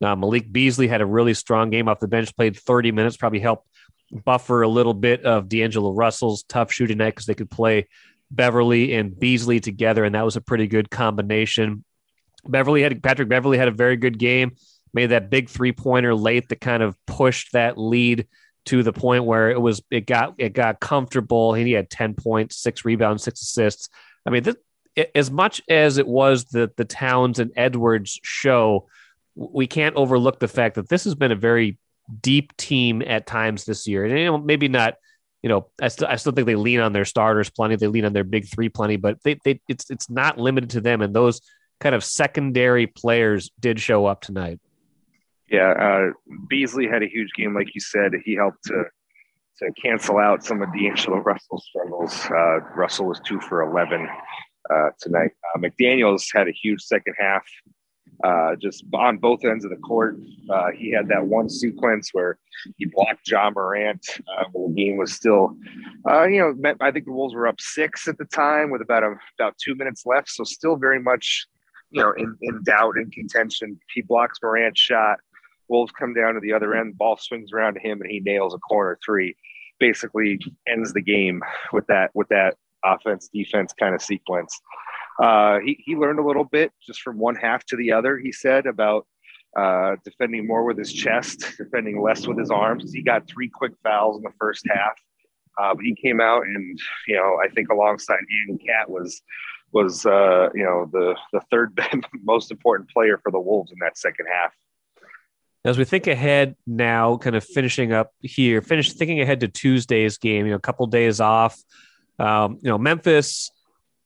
uh, 0.00 0.14
Malik 0.14 0.52
Beasley 0.52 0.86
had 0.86 1.00
a 1.00 1.06
really 1.06 1.34
strong 1.34 1.70
game 1.70 1.88
off 1.88 1.98
the 1.98 2.06
bench 2.06 2.34
played 2.36 2.56
30 2.56 2.92
minutes 2.92 3.16
probably 3.16 3.40
helped 3.40 3.66
buffer 4.12 4.62
a 4.62 4.68
little 4.68 4.94
bit 4.94 5.24
of 5.24 5.48
D'Angelo 5.48 5.92
Russell's 5.92 6.42
tough 6.44 6.72
shooting 6.72 6.98
night 6.98 7.14
because 7.14 7.26
they 7.26 7.34
could 7.34 7.50
play 7.50 7.88
Beverley 8.30 8.94
and 8.94 9.18
Beasley 9.18 9.60
together, 9.60 10.04
and 10.04 10.14
that 10.14 10.24
was 10.24 10.36
a 10.36 10.40
pretty 10.40 10.66
good 10.66 10.90
combination. 10.90 11.84
Beverley 12.46 12.82
had 12.82 13.02
Patrick 13.02 13.28
Beverley 13.28 13.58
had 13.58 13.68
a 13.68 13.72
very 13.72 13.96
good 13.96 14.18
game, 14.18 14.52
made 14.92 15.06
that 15.06 15.30
big 15.30 15.48
three 15.48 15.72
pointer 15.72 16.14
late 16.14 16.48
that 16.48 16.60
kind 16.60 16.82
of 16.82 16.96
pushed 17.06 17.52
that 17.52 17.78
lead 17.78 18.26
to 18.66 18.82
the 18.82 18.92
point 18.92 19.24
where 19.24 19.50
it 19.50 19.60
was 19.60 19.82
it 19.90 20.06
got 20.06 20.34
it 20.38 20.52
got 20.52 20.80
comfortable. 20.80 21.54
He 21.54 21.72
had 21.72 21.90
ten 21.90 22.14
points, 22.14 22.56
six 22.56 22.84
rebounds, 22.84 23.22
six 23.22 23.42
assists. 23.42 23.88
I 24.26 24.30
mean, 24.30 24.42
this, 24.42 24.56
as 25.14 25.30
much 25.30 25.62
as 25.68 25.98
it 25.98 26.06
was 26.06 26.44
the 26.46 26.70
the 26.76 26.84
Towns 26.84 27.38
and 27.38 27.52
Edwards 27.56 28.20
show, 28.22 28.88
we 29.34 29.66
can't 29.66 29.96
overlook 29.96 30.38
the 30.38 30.48
fact 30.48 30.74
that 30.74 30.88
this 30.88 31.04
has 31.04 31.14
been 31.14 31.32
a 31.32 31.36
very 31.36 31.78
deep 32.20 32.56
team 32.56 33.02
at 33.06 33.26
times 33.26 33.64
this 33.64 33.86
year, 33.86 34.04
and 34.04 34.18
you 34.18 34.24
know, 34.26 34.38
maybe 34.38 34.68
not 34.68 34.96
you 35.42 35.48
know, 35.48 35.68
I 35.80 35.88
still 35.88 36.08
I 36.08 36.16
still 36.16 36.32
think 36.32 36.46
they 36.46 36.56
lean 36.56 36.80
on 36.80 36.92
their 36.92 37.04
starters 37.04 37.50
plenty. 37.50 37.76
They 37.76 37.86
lean 37.86 38.04
on 38.04 38.12
their 38.12 38.24
big 38.24 38.48
three 38.48 38.68
plenty, 38.68 38.96
but 38.96 39.22
they 39.22 39.38
they 39.44 39.60
it's 39.68 39.90
it's 39.90 40.10
not 40.10 40.38
limited 40.38 40.70
to 40.70 40.80
them. 40.80 41.00
And 41.00 41.14
those 41.14 41.40
kind 41.80 41.94
of 41.94 42.02
secondary 42.02 42.86
players 42.86 43.50
did 43.60 43.80
show 43.80 44.06
up 44.06 44.20
tonight. 44.20 44.60
Yeah, 45.50 45.70
uh, 45.72 46.12
Beasley 46.48 46.86
had 46.86 47.02
a 47.02 47.08
huge 47.08 47.30
game, 47.36 47.54
like 47.54 47.74
you 47.74 47.80
said. 47.80 48.12
He 48.24 48.34
helped 48.34 48.64
to 48.64 48.84
to 49.58 49.72
cancel 49.82 50.18
out 50.18 50.44
some 50.44 50.62
of 50.62 50.72
D'Angelo 50.72 51.18
Russell's 51.18 51.66
struggles. 51.68 52.14
Uh, 52.30 52.60
Russell 52.76 53.06
was 53.06 53.20
two 53.20 53.40
for 53.40 53.62
eleven 53.62 54.08
uh, 54.70 54.90
tonight. 55.00 55.30
Uh, 55.54 55.58
McDaniels 55.58 56.26
had 56.32 56.48
a 56.48 56.52
huge 56.52 56.80
second 56.82 57.14
half 57.18 57.42
uh, 58.24 58.56
just 58.56 58.84
on 58.94 59.18
both 59.18 59.44
ends 59.44 59.64
of 59.64 59.70
the 59.70 59.76
court. 59.76 60.16
Uh, 60.50 60.68
he 60.76 60.90
had 60.90 61.08
that 61.08 61.24
one 61.24 61.48
sequence 61.48 62.10
where 62.12 62.38
he 62.76 62.86
blocked 62.86 63.28
Ja 63.28 63.50
Morant 63.50 64.04
when 64.52 64.74
the 64.74 64.82
game 64.82 64.96
was 64.96 65.12
still, 65.12 65.56
you 66.06 66.38
know, 66.38 66.74
I 66.80 66.90
think 66.90 67.06
the 67.06 67.12
Wolves 67.12 67.34
were 67.34 67.46
up 67.46 67.60
six 67.60 68.08
at 68.08 68.18
the 68.18 68.24
time 68.26 68.70
with 68.70 68.82
about 68.82 69.02
a, 69.02 69.14
about 69.38 69.54
two 69.62 69.74
minutes 69.74 70.04
left, 70.04 70.28
so 70.30 70.44
still 70.44 70.76
very 70.76 71.00
much, 71.00 71.46
you 71.90 72.02
know, 72.02 72.12
in, 72.16 72.36
in 72.42 72.62
doubt 72.64 72.96
and 72.96 73.12
contention. 73.12 73.78
He 73.94 74.02
blocks 74.02 74.38
Morant's 74.42 74.80
shot. 74.80 75.18
Wolves 75.68 75.92
come 75.92 76.14
down 76.14 76.34
to 76.34 76.40
the 76.40 76.52
other 76.52 76.74
end. 76.74 76.98
Ball 76.98 77.16
swings 77.16 77.52
around 77.52 77.74
to 77.74 77.80
him, 77.80 78.00
and 78.00 78.10
he 78.10 78.20
nails 78.20 78.54
a 78.54 78.58
corner 78.58 78.98
three. 79.04 79.36
Basically, 79.78 80.40
ends 80.66 80.92
the 80.92 81.00
game 81.00 81.42
with 81.72 81.86
that 81.86 82.10
with 82.14 82.28
that 82.28 82.56
offense 82.84 83.28
defense 83.32 83.72
kind 83.78 83.94
of 83.94 84.02
sequence. 84.02 84.60
Uh, 85.22 85.58
he, 85.64 85.82
he 85.84 85.96
learned 85.96 86.20
a 86.20 86.24
little 86.24 86.44
bit 86.44 86.72
just 86.84 87.00
from 87.00 87.18
one 87.18 87.34
half 87.34 87.64
to 87.66 87.76
the 87.76 87.92
other, 87.92 88.18
he 88.18 88.30
said, 88.30 88.66
about 88.66 89.04
uh, 89.56 89.96
defending 90.04 90.46
more 90.46 90.64
with 90.64 90.78
his 90.78 90.92
chest, 90.92 91.44
defending 91.58 92.00
less 92.00 92.26
with 92.26 92.38
his 92.38 92.50
arms. 92.50 92.92
He 92.92 93.02
got 93.02 93.26
three 93.26 93.48
quick 93.48 93.72
fouls 93.82 94.16
in 94.16 94.22
the 94.22 94.32
first 94.38 94.64
half. 94.68 94.92
Uh, 95.60 95.74
but 95.74 95.84
he 95.84 95.94
came 95.96 96.20
out 96.20 96.46
and, 96.46 96.78
you 97.08 97.16
know, 97.16 97.40
I 97.44 97.48
think 97.48 97.68
alongside 97.68 98.20
Ian 98.46 98.58
Cat 98.58 98.88
was 98.88 99.20
was 99.72 100.06
uh, 100.06 100.48
you 100.54 100.64
know 100.64 100.88
the 100.92 101.14
the 101.32 101.40
third 101.50 101.78
most 102.22 102.50
important 102.50 102.90
player 102.90 103.18
for 103.22 103.30
the 103.30 103.40
Wolves 103.40 103.72
in 103.72 103.78
that 103.80 103.98
second 103.98 104.26
half. 104.32 104.52
As 105.68 105.76
we 105.76 105.84
think 105.84 106.06
ahead 106.06 106.56
now, 106.66 107.18
kind 107.18 107.36
of 107.36 107.44
finishing 107.44 107.92
up 107.92 108.12
here, 108.20 108.62
finish 108.62 108.92
thinking 108.94 109.20
ahead 109.20 109.40
to 109.40 109.48
Tuesday's 109.48 110.16
game. 110.16 110.46
You 110.46 110.52
know, 110.52 110.56
a 110.56 110.60
couple 110.60 110.86
days 110.86 111.20
off. 111.20 111.56
Um, 112.18 112.58
you 112.62 112.70
know, 112.70 112.78
Memphis 112.78 113.50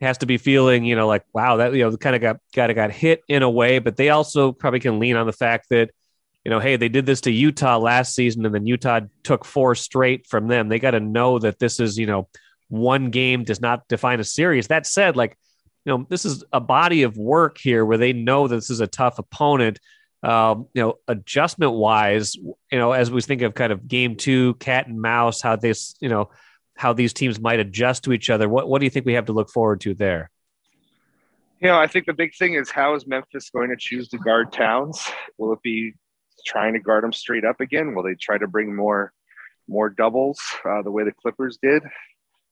has 0.01 0.19
to 0.19 0.27
be 0.27 0.37
feeling, 0.37 0.85
you 0.85 0.97
know, 0.97 1.07
like, 1.07 1.25
wow, 1.33 1.59
that, 1.59 1.73
you 1.75 1.89
know, 1.89 1.97
kind 1.97 2.17
of 2.17 2.21
got, 2.21 2.71
of 2.71 2.77
got 2.77 2.91
hit 2.91 3.23
in 3.29 3.45
a 3.45 3.49
way, 3.49 3.79
but 3.79 3.97
they 3.97 4.11
also 4.11 4.51
probably 4.51 4.81
can 4.81 4.99
lean 4.99 5.15
on 5.15 5.27
the 5.27 5.33
fact 5.33 5.69
that, 5.71 5.91
you 6.45 6.51
know, 6.51 6.59
hey, 6.59 6.75
they 6.75 6.89
did 6.89 7.07
this 7.07 7.21
to 7.23 7.31
Utah 7.31 7.79
last 7.79 8.13
season 8.15 8.45
and 8.45 8.53
then 8.53 8.67
Utah 8.67 9.01
took 9.23 9.45
four 9.45 9.77
straight 9.77 10.27
from 10.27 10.49
them. 10.49 10.69
They 10.69 10.81
got 10.81 10.91
to 10.91 11.01
know 11.01 11.39
that 11.39 11.61
this 11.61 11.79
is, 11.79 11.97
you 11.97 12.07
know, 12.07 12.29
one 12.69 13.11
game 13.11 13.45
does 13.45 13.61
not 13.61 13.87
define 13.87 14.19
a 14.19 14.25
series. 14.25 14.67
That 14.67 14.87
said, 14.87 15.17
like, 15.17 15.39
you 15.85 15.97
know, 15.97 16.07
this 16.09 16.25
is 16.25 16.43
a 16.53 16.61
body 16.61 17.05
of 17.05 17.17
work 17.17 17.59
here 17.59 17.85
where 17.85 17.99
they 17.99 18.13
know 18.13 18.49
this 18.49 18.71
is 18.71 18.81
a 18.81 18.89
tough 18.89 19.21
opponent. 19.21 19.79
Um, 20.23 20.69
you 20.73 20.83
know, 20.83 20.95
adjustment 21.09 21.73
wise, 21.73 22.37
you 22.37 22.57
know, 22.73 22.93
as 22.93 23.11
we 23.11 23.21
think 23.23 23.43
of 23.43 23.55
kind 23.55 23.73
of 23.73 23.89
game 23.89 24.17
two, 24.17 24.55
cat 24.55 24.87
and 24.87 25.01
mouse, 25.01 25.41
how 25.41 25.57
this, 25.57 25.97
you 26.01 26.09
know, 26.09 26.31
how 26.77 26.93
these 26.93 27.13
teams 27.13 27.41
might 27.41 27.61
adjust 27.61 28.05
to 28.05 28.13
each 28.13 28.31
other. 28.31 28.49
What 28.49 28.69
what 28.69 28.79
do 28.79 28.87
you 28.87 28.91
think 28.91 29.07
we 29.07 29.15
have 29.15 29.27
to 29.27 29.33
look 29.33 29.51
forward 29.51 29.81
to 29.83 29.95
there? 29.95 30.31
You 31.61 31.69
know, 31.69 31.79
I 31.79 31.87
think 31.87 32.07
the 32.07 32.13
big 32.13 32.35
thing 32.35 32.55
is 32.55 32.71
how 32.71 32.95
is 32.95 33.07
Memphis 33.07 33.51
going 33.51 33.71
to 33.71 33.77
choose 33.77 34.09
to 34.09 34.19
guard 34.19 34.53
Towns? 34.53 35.09
Will 35.39 35.53
it 35.53 35.63
be 35.63 35.95
trying 36.45 36.73
to 36.73 36.81
guard 36.81 37.05
them 37.05 37.13
straight 37.13 37.45
up 37.45 37.61
again? 37.61 37.95
Will 37.95 38.03
they 38.03 38.15
try 38.15 38.39
to 38.39 38.49
bring 38.49 38.75
more 38.75 39.13
more 39.69 39.89
doubles 39.89 40.41
uh, 40.69 40.83
the 40.83 40.91
way 40.91 41.05
the 41.05 41.13
Clippers 41.13 41.59
did? 41.63 41.83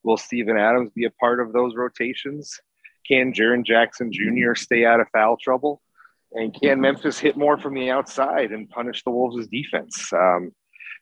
Will 0.02 0.16
Steven 0.16 0.56
Adams 0.56 0.90
be 0.94 1.04
a 1.04 1.10
part 1.10 1.40
of 1.40 1.52
those 1.52 1.74
rotations? 1.74 2.60
Can 3.06 3.32
Jaren 3.32 3.64
Jackson 3.64 4.12
Jr. 4.12 4.54
stay 4.54 4.84
out 4.84 5.00
of 5.00 5.08
foul 5.12 5.36
trouble? 5.36 5.82
And 6.32 6.54
can 6.54 6.80
Memphis 6.80 7.18
hit 7.18 7.36
more 7.36 7.58
from 7.58 7.74
the 7.74 7.90
outside 7.90 8.52
and 8.52 8.68
punish 8.68 9.02
the 9.02 9.10
Wolves' 9.10 9.48
defense? 9.48 10.12
Um, 10.12 10.52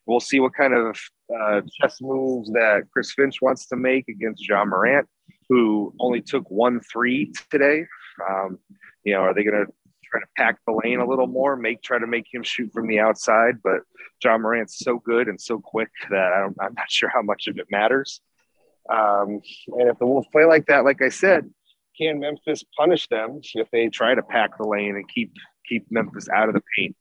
we'll 0.07 0.21
see 0.21 0.41
what 0.41 0.55
kind 0.55 0.75
of 0.75 0.99
uh, 1.39 1.61
chess 1.79 1.99
moves 2.01 2.51
that 2.53 2.85
Chris 2.93 3.13
Finch 3.13 3.43
wants 3.43 3.67
to 3.67 3.77
make 3.77 4.09
against 4.09 4.49
Ja 4.49 4.65
Morant, 4.65 5.07
who 5.49 5.95
only 6.01 6.23
took 6.23 6.51
one 6.51 6.81
three 6.81 7.33
today. 7.51 7.85
Um, 8.29 8.59
you 9.05 9.13
know, 9.13 9.21
are 9.21 9.35
they 9.35 9.45
going 9.45 9.67
to 9.67 9.73
try 10.11 10.21
to 10.21 10.27
pack 10.37 10.59
the 10.67 10.81
lane 10.83 11.01
a 11.01 11.07
little 11.07 11.27
more, 11.27 11.57
make 11.57 11.83
try 11.83 11.99
to 11.99 12.07
make 12.07 12.27
him 12.33 12.43
shoot 12.43 12.73
from 12.73 12.89
the 12.89 12.99
outside? 12.99 13.57
But 13.63 13.81
Ja 14.25 14.39
Morant's 14.39 14.79
so 14.79 14.99
good 14.99 15.29
and 15.29 15.39
so 15.39 15.59
quick 15.59 15.91
that 16.11 16.33
I 16.33 16.45
am 16.47 16.55
not 16.59 16.91
sure 16.91 17.11
how 17.11 17.23
much 17.23 17.47
of 17.49 17.59
it 17.59 17.67
matters. 17.71 18.23
Um, 18.91 19.43
and 19.77 19.91
if 19.91 19.99
the 19.99 20.07
Wolves 20.07 20.29
play 20.33 20.47
like 20.47 20.67
that, 20.67 20.85
like 20.85 21.03
I 21.03 21.11
said, 21.11 21.51
can 21.99 22.21
Memphis 22.21 22.65
punish 22.77 23.09
them 23.09 23.41
if 23.55 23.69
they 23.71 23.89
try 23.89 24.15
to 24.15 24.23
pack 24.23 24.57
the 24.59 24.67
lane 24.67 24.97
and 24.97 25.09
keep 25.09 25.33
keep 25.69 25.87
Memphis 25.91 26.29
out 26.35 26.49
of 26.49 26.55
the 26.55 26.63
paint, 26.77 26.97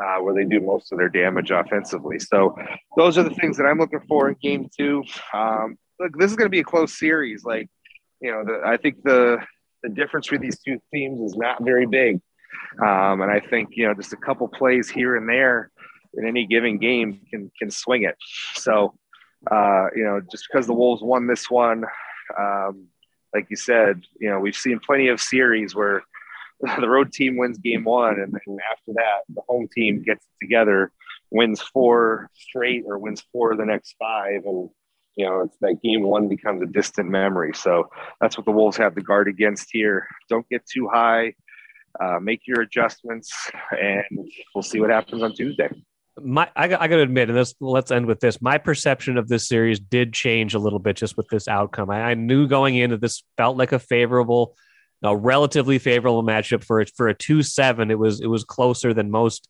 uh, 0.00 0.18
where 0.18 0.34
they 0.34 0.44
do 0.44 0.60
most 0.60 0.92
of 0.92 0.98
their 0.98 1.08
damage 1.08 1.50
offensively? 1.50 2.18
So 2.18 2.56
those 2.96 3.18
are 3.18 3.22
the 3.22 3.34
things 3.34 3.56
that 3.56 3.64
I'm 3.64 3.78
looking 3.78 4.02
for 4.08 4.28
in 4.28 4.36
Game 4.42 4.68
Two. 4.76 5.04
Um, 5.32 5.76
look, 5.98 6.18
this 6.18 6.30
is 6.30 6.36
going 6.36 6.46
to 6.46 6.50
be 6.50 6.60
a 6.60 6.64
close 6.64 6.98
series. 6.98 7.44
Like 7.44 7.68
you 8.20 8.30
know, 8.30 8.44
the, 8.44 8.62
I 8.66 8.76
think 8.76 9.02
the 9.04 9.38
the 9.82 9.88
difference 9.88 10.30
with 10.30 10.40
these 10.40 10.58
two 10.60 10.78
teams 10.92 11.20
is 11.20 11.36
not 11.36 11.64
very 11.64 11.86
big, 11.86 12.20
um, 12.80 13.22
and 13.22 13.30
I 13.30 13.40
think 13.40 13.70
you 13.72 13.86
know 13.86 13.94
just 13.94 14.12
a 14.12 14.16
couple 14.16 14.48
plays 14.48 14.88
here 14.88 15.16
and 15.16 15.28
there 15.28 15.70
in 16.14 16.26
any 16.26 16.46
given 16.46 16.78
game 16.78 17.20
can 17.30 17.50
can 17.58 17.70
swing 17.70 18.02
it. 18.02 18.16
So 18.54 18.94
uh, 19.50 19.86
you 19.94 20.04
know, 20.04 20.20
just 20.30 20.46
because 20.50 20.66
the 20.66 20.74
Wolves 20.74 21.02
won 21.02 21.26
this 21.26 21.50
one, 21.50 21.84
um, 22.38 22.86
like 23.34 23.46
you 23.50 23.56
said, 23.56 24.02
you 24.20 24.28
know, 24.28 24.40
we've 24.40 24.56
seen 24.56 24.78
plenty 24.78 25.08
of 25.08 25.20
series 25.20 25.74
where 25.74 26.02
the 26.80 26.88
road 26.88 27.12
team 27.12 27.36
wins 27.36 27.58
game 27.58 27.84
one, 27.84 28.20
and 28.20 28.32
then 28.32 28.56
after 28.70 28.92
that, 28.94 29.22
the 29.28 29.42
home 29.48 29.68
team 29.74 30.02
gets 30.02 30.24
together, 30.40 30.92
wins 31.30 31.60
four 31.60 32.30
straight, 32.34 32.84
or 32.86 32.98
wins 32.98 33.22
four 33.32 33.52
of 33.52 33.58
the 33.58 33.64
next 33.64 33.96
five, 33.98 34.44
and 34.44 34.70
you 35.16 35.26
know, 35.26 35.42
it's 35.42 35.56
that 35.60 35.82
game 35.82 36.02
one 36.02 36.26
becomes 36.28 36.62
a 36.62 36.66
distant 36.66 37.10
memory. 37.10 37.52
So 37.54 37.90
that's 38.20 38.38
what 38.38 38.46
the 38.46 38.52
Wolves 38.52 38.78
have 38.78 38.94
to 38.94 39.02
guard 39.02 39.28
against 39.28 39.68
here. 39.70 40.08
Don't 40.30 40.48
get 40.48 40.64
too 40.64 40.88
high. 40.88 41.34
Uh, 42.00 42.18
make 42.18 42.46
your 42.46 42.62
adjustments, 42.62 43.30
and 43.78 44.04
we'll 44.54 44.62
see 44.62 44.80
what 44.80 44.88
happens 44.88 45.22
on 45.22 45.34
Tuesday 45.34 45.68
my 46.20 46.48
I, 46.54 46.64
I 46.64 46.68
got 46.68 46.96
to 46.96 47.00
admit, 47.00 47.28
and 47.28 47.38
this 47.38 47.54
let's 47.60 47.90
end 47.90 48.06
with 48.06 48.20
this. 48.20 48.42
My 48.42 48.58
perception 48.58 49.16
of 49.16 49.28
this 49.28 49.48
series 49.48 49.80
did 49.80 50.12
change 50.12 50.54
a 50.54 50.58
little 50.58 50.78
bit 50.78 50.96
just 50.96 51.16
with 51.16 51.28
this 51.28 51.48
outcome. 51.48 51.90
I, 51.90 52.02
I 52.02 52.14
knew 52.14 52.46
going 52.46 52.76
in 52.76 52.90
that 52.90 53.00
this 53.00 53.22
felt 53.36 53.56
like 53.56 53.72
a 53.72 53.78
favorable, 53.78 54.54
a 55.02 55.16
relatively 55.16 55.78
favorable 55.78 56.22
matchup 56.22 56.64
for 56.64 56.84
for 56.96 57.08
a 57.08 57.14
two 57.14 57.42
seven. 57.42 57.90
It 57.90 57.98
was 57.98 58.20
it 58.20 58.26
was 58.26 58.44
closer 58.44 58.92
than 58.92 59.10
most 59.10 59.48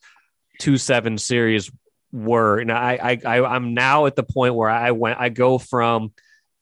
two 0.61 0.77
seven 0.77 1.19
series 1.19 1.71
were. 2.13 2.59
And 2.59 2.71
I, 2.71 2.99
I 3.03 3.39
I 3.39 3.45
I'm 3.45 3.75
now 3.75 4.07
at 4.07 4.17
the 4.17 4.23
point 4.23 4.55
where 4.55 4.71
I 4.71 4.93
went 4.93 5.19
I 5.19 5.31
go 5.31 5.59
from 5.59 6.13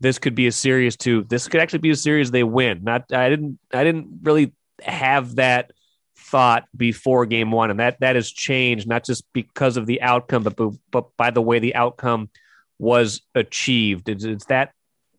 this 0.01 0.19
could 0.19 0.35
be 0.35 0.47
a 0.47 0.53
series 0.53 0.97
to 0.97 1.25
this 1.25 1.47
could 1.47 1.61
actually 1.61 1.81
be 1.81 1.91
a 1.91 1.97
series 1.97 2.31
they 2.31 2.45
win. 2.45 2.85
Not 2.85 3.13
I 3.13 3.29
didn't 3.29 3.59
I 3.73 3.85
didn't 3.85 4.21
really 4.23 4.55
have 4.83 5.37
that 5.37 5.73
thought 6.21 6.65
before 6.77 7.27
game 7.27 7.51
one, 7.51 7.71
and 7.71 7.81
that 7.81 8.01
that 8.01 8.17
has 8.17 8.31
changed 8.31 8.87
not 8.87 9.05
just 9.05 9.25
because 9.33 9.77
of 9.77 9.87
the 9.87 10.03
outcome, 10.03 10.43
but 10.43 10.57
but 10.91 11.17
by 11.17 11.31
the 11.31 11.43
way 11.43 11.59
the 11.59 11.75
outcome 11.75 12.31
was 12.79 13.23
achieved. 13.35 14.09
Is, 14.09 14.25
is 14.25 14.45
that 14.49 14.73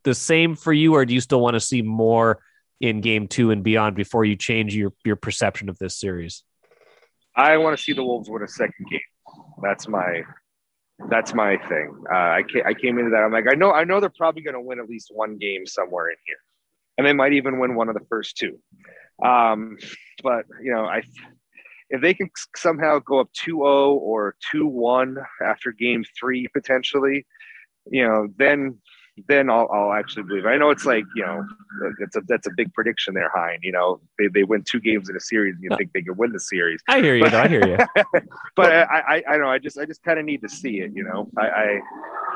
the 0.03 0.15
same 0.15 0.55
for 0.55 0.73
you, 0.73 0.95
or 0.95 1.05
do 1.05 1.13
you 1.13 1.21
still 1.21 1.41
want 1.41 1.55
to 1.55 1.59
see 1.59 1.81
more 1.81 2.39
in 2.79 3.01
game 3.01 3.27
two 3.27 3.51
and 3.51 3.63
beyond 3.63 3.95
before 3.95 4.25
you 4.25 4.35
change 4.35 4.75
your 4.75 4.93
your 5.03 5.15
perception 5.15 5.69
of 5.69 5.77
this 5.77 5.99
series? 5.99 6.43
I 7.35 7.57
want 7.57 7.77
to 7.77 7.81
see 7.81 7.93
the 7.93 8.03
Wolves 8.03 8.29
win 8.29 8.43
a 8.43 8.47
second 8.47 8.87
game. 8.89 8.99
That's 9.61 9.87
my 9.87 10.23
that's 11.09 11.33
my 11.33 11.57
thing. 11.69 11.95
Uh, 12.11 12.15
I 12.15 12.43
came, 12.47 12.63
I 12.65 12.73
came 12.73 12.99
into 12.99 13.11
that. 13.11 13.23
I'm 13.23 13.31
like, 13.31 13.45
I 13.49 13.55
know 13.55 13.71
I 13.71 13.83
know 13.83 13.99
they're 13.99 14.09
probably 14.09 14.43
going 14.43 14.53
to 14.55 14.61
win 14.61 14.79
at 14.79 14.89
least 14.89 15.09
one 15.13 15.37
game 15.37 15.65
somewhere 15.65 16.09
in 16.09 16.17
here, 16.25 16.37
and 16.97 17.07
they 17.07 17.13
might 17.13 17.33
even 17.33 17.59
win 17.59 17.75
one 17.75 17.89
of 17.89 17.95
the 17.95 18.05
first 18.09 18.37
two. 18.37 18.59
Um, 19.23 19.77
but 20.23 20.45
you 20.61 20.71
know, 20.71 20.85
I 20.85 21.03
if 21.89 22.01
they 22.01 22.13
can 22.13 22.29
somehow 22.55 22.99
go 22.99 23.19
up 23.19 23.29
2-0 23.33 23.59
or 23.59 24.35
2-1 24.53 25.21
after 25.45 25.73
game 25.73 26.05
three 26.17 26.47
potentially, 26.53 27.25
you 27.89 28.07
know, 28.07 28.27
then 28.37 28.77
then 29.27 29.49
I'll, 29.49 29.69
I'll 29.71 29.91
actually 29.91 30.23
believe. 30.23 30.45
I 30.45 30.57
know 30.57 30.69
it's 30.69 30.85
like 30.85 31.03
you 31.15 31.23
know, 31.23 31.45
it's 31.99 32.15
a 32.15 32.21
that's 32.27 32.47
a 32.47 32.51
big 32.55 32.73
prediction 32.73 33.13
there, 33.13 33.29
Hine. 33.33 33.59
You 33.61 33.71
know, 33.71 33.99
they, 34.17 34.27
they 34.27 34.43
win 34.43 34.63
two 34.63 34.79
games 34.79 35.09
in 35.09 35.15
a 35.15 35.19
series, 35.19 35.55
and 35.55 35.63
you 35.63 35.69
think 35.77 35.91
they 35.93 36.01
can 36.01 36.15
win 36.15 36.31
the 36.31 36.39
series. 36.39 36.81
I 36.87 37.01
hear 37.01 37.15
you. 37.15 37.23
But, 37.23 37.33
I 37.33 37.47
hear 37.47 37.67
you. 37.67 37.77
but 38.55 38.71
I, 38.71 38.83
I 38.83 39.23
I 39.33 39.37
know 39.37 39.49
I 39.49 39.59
just 39.59 39.77
I 39.77 39.85
just 39.85 40.01
kind 40.03 40.17
of 40.17 40.25
need 40.25 40.41
to 40.41 40.49
see 40.49 40.79
it. 40.79 40.91
You 40.95 41.03
know, 41.03 41.29
I, 41.37 41.47
I 41.47 41.79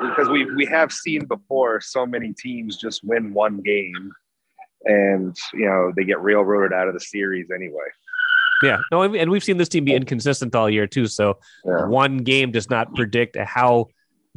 because 0.10 0.30
we 0.30 0.46
we 0.56 0.66
have 0.66 0.92
seen 0.92 1.26
before 1.26 1.80
so 1.80 2.06
many 2.06 2.34
teams 2.34 2.78
just 2.78 3.04
win 3.04 3.34
one 3.34 3.62
game 3.62 4.12
and 4.86 5.36
you 5.54 5.66
know 5.66 5.92
they 5.96 6.04
get 6.04 6.22
railroaded 6.22 6.74
out 6.74 6.88
of 6.88 6.94
the 6.94 7.00
series 7.00 7.48
anyway. 7.54 7.86
Yeah, 8.64 8.80
no, 8.92 9.04
and 9.04 9.30
we've 9.30 9.44
seen 9.44 9.58
this 9.58 9.70
team 9.70 9.84
be 9.84 9.94
inconsistent 9.94 10.56
all 10.56 10.70
year 10.70 10.88
too. 10.88 11.08
So 11.08 11.40
yeah. 11.66 11.88
one 11.88 12.20
game 12.20 12.52
does 12.52 12.70
not 12.70 12.94
predict 12.96 13.36
how 13.38 13.88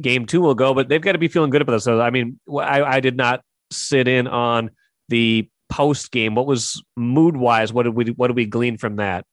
game 0.01 0.25
two 0.25 0.41
will 0.41 0.55
go, 0.55 0.73
but 0.73 0.89
they've 0.89 1.01
got 1.01 1.13
to 1.13 1.17
be 1.17 1.29
feeling 1.29 1.49
good 1.49 1.61
about 1.61 1.73
this. 1.73 1.85
So 1.85 2.01
I 2.01 2.09
mean, 2.09 2.39
I, 2.51 2.83
I 2.83 2.99
did 2.99 3.15
not 3.15 3.41
sit 3.71 4.07
in 4.07 4.27
on 4.27 4.71
the 5.07 5.49
post 5.69 6.11
game. 6.11 6.35
What 6.35 6.47
was 6.47 6.83
mood 6.97 7.37
wise? 7.37 7.71
What 7.71 7.83
did 7.83 7.95
we 7.95 8.05
what 8.11 8.27
did 8.27 8.35
we 8.35 8.45
glean 8.45 8.77
from 8.77 8.97
that? 8.97 9.25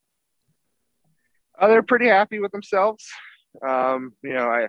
Uh, 1.59 1.69
they're 1.69 1.83
pretty 1.83 2.07
happy 2.07 2.39
with 2.39 2.53
themselves. 2.53 3.09
Um, 3.67 4.13
you 4.23 4.35
know, 4.35 4.47
I 4.47 4.69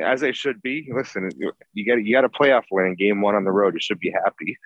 as 0.00 0.20
they 0.20 0.32
should 0.32 0.62
be. 0.62 0.90
Listen, 0.94 1.30
you 1.74 1.86
got 1.86 2.04
you 2.04 2.14
got 2.14 2.24
a 2.24 2.28
playoff 2.28 2.64
win 2.70 2.86
in 2.86 2.94
game 2.94 3.20
one 3.20 3.34
on 3.34 3.44
the 3.44 3.50
road. 3.50 3.74
You 3.74 3.80
should 3.80 3.98
be 3.98 4.10
happy. 4.10 4.56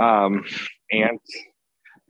Um, 0.00 0.44
and 0.90 1.18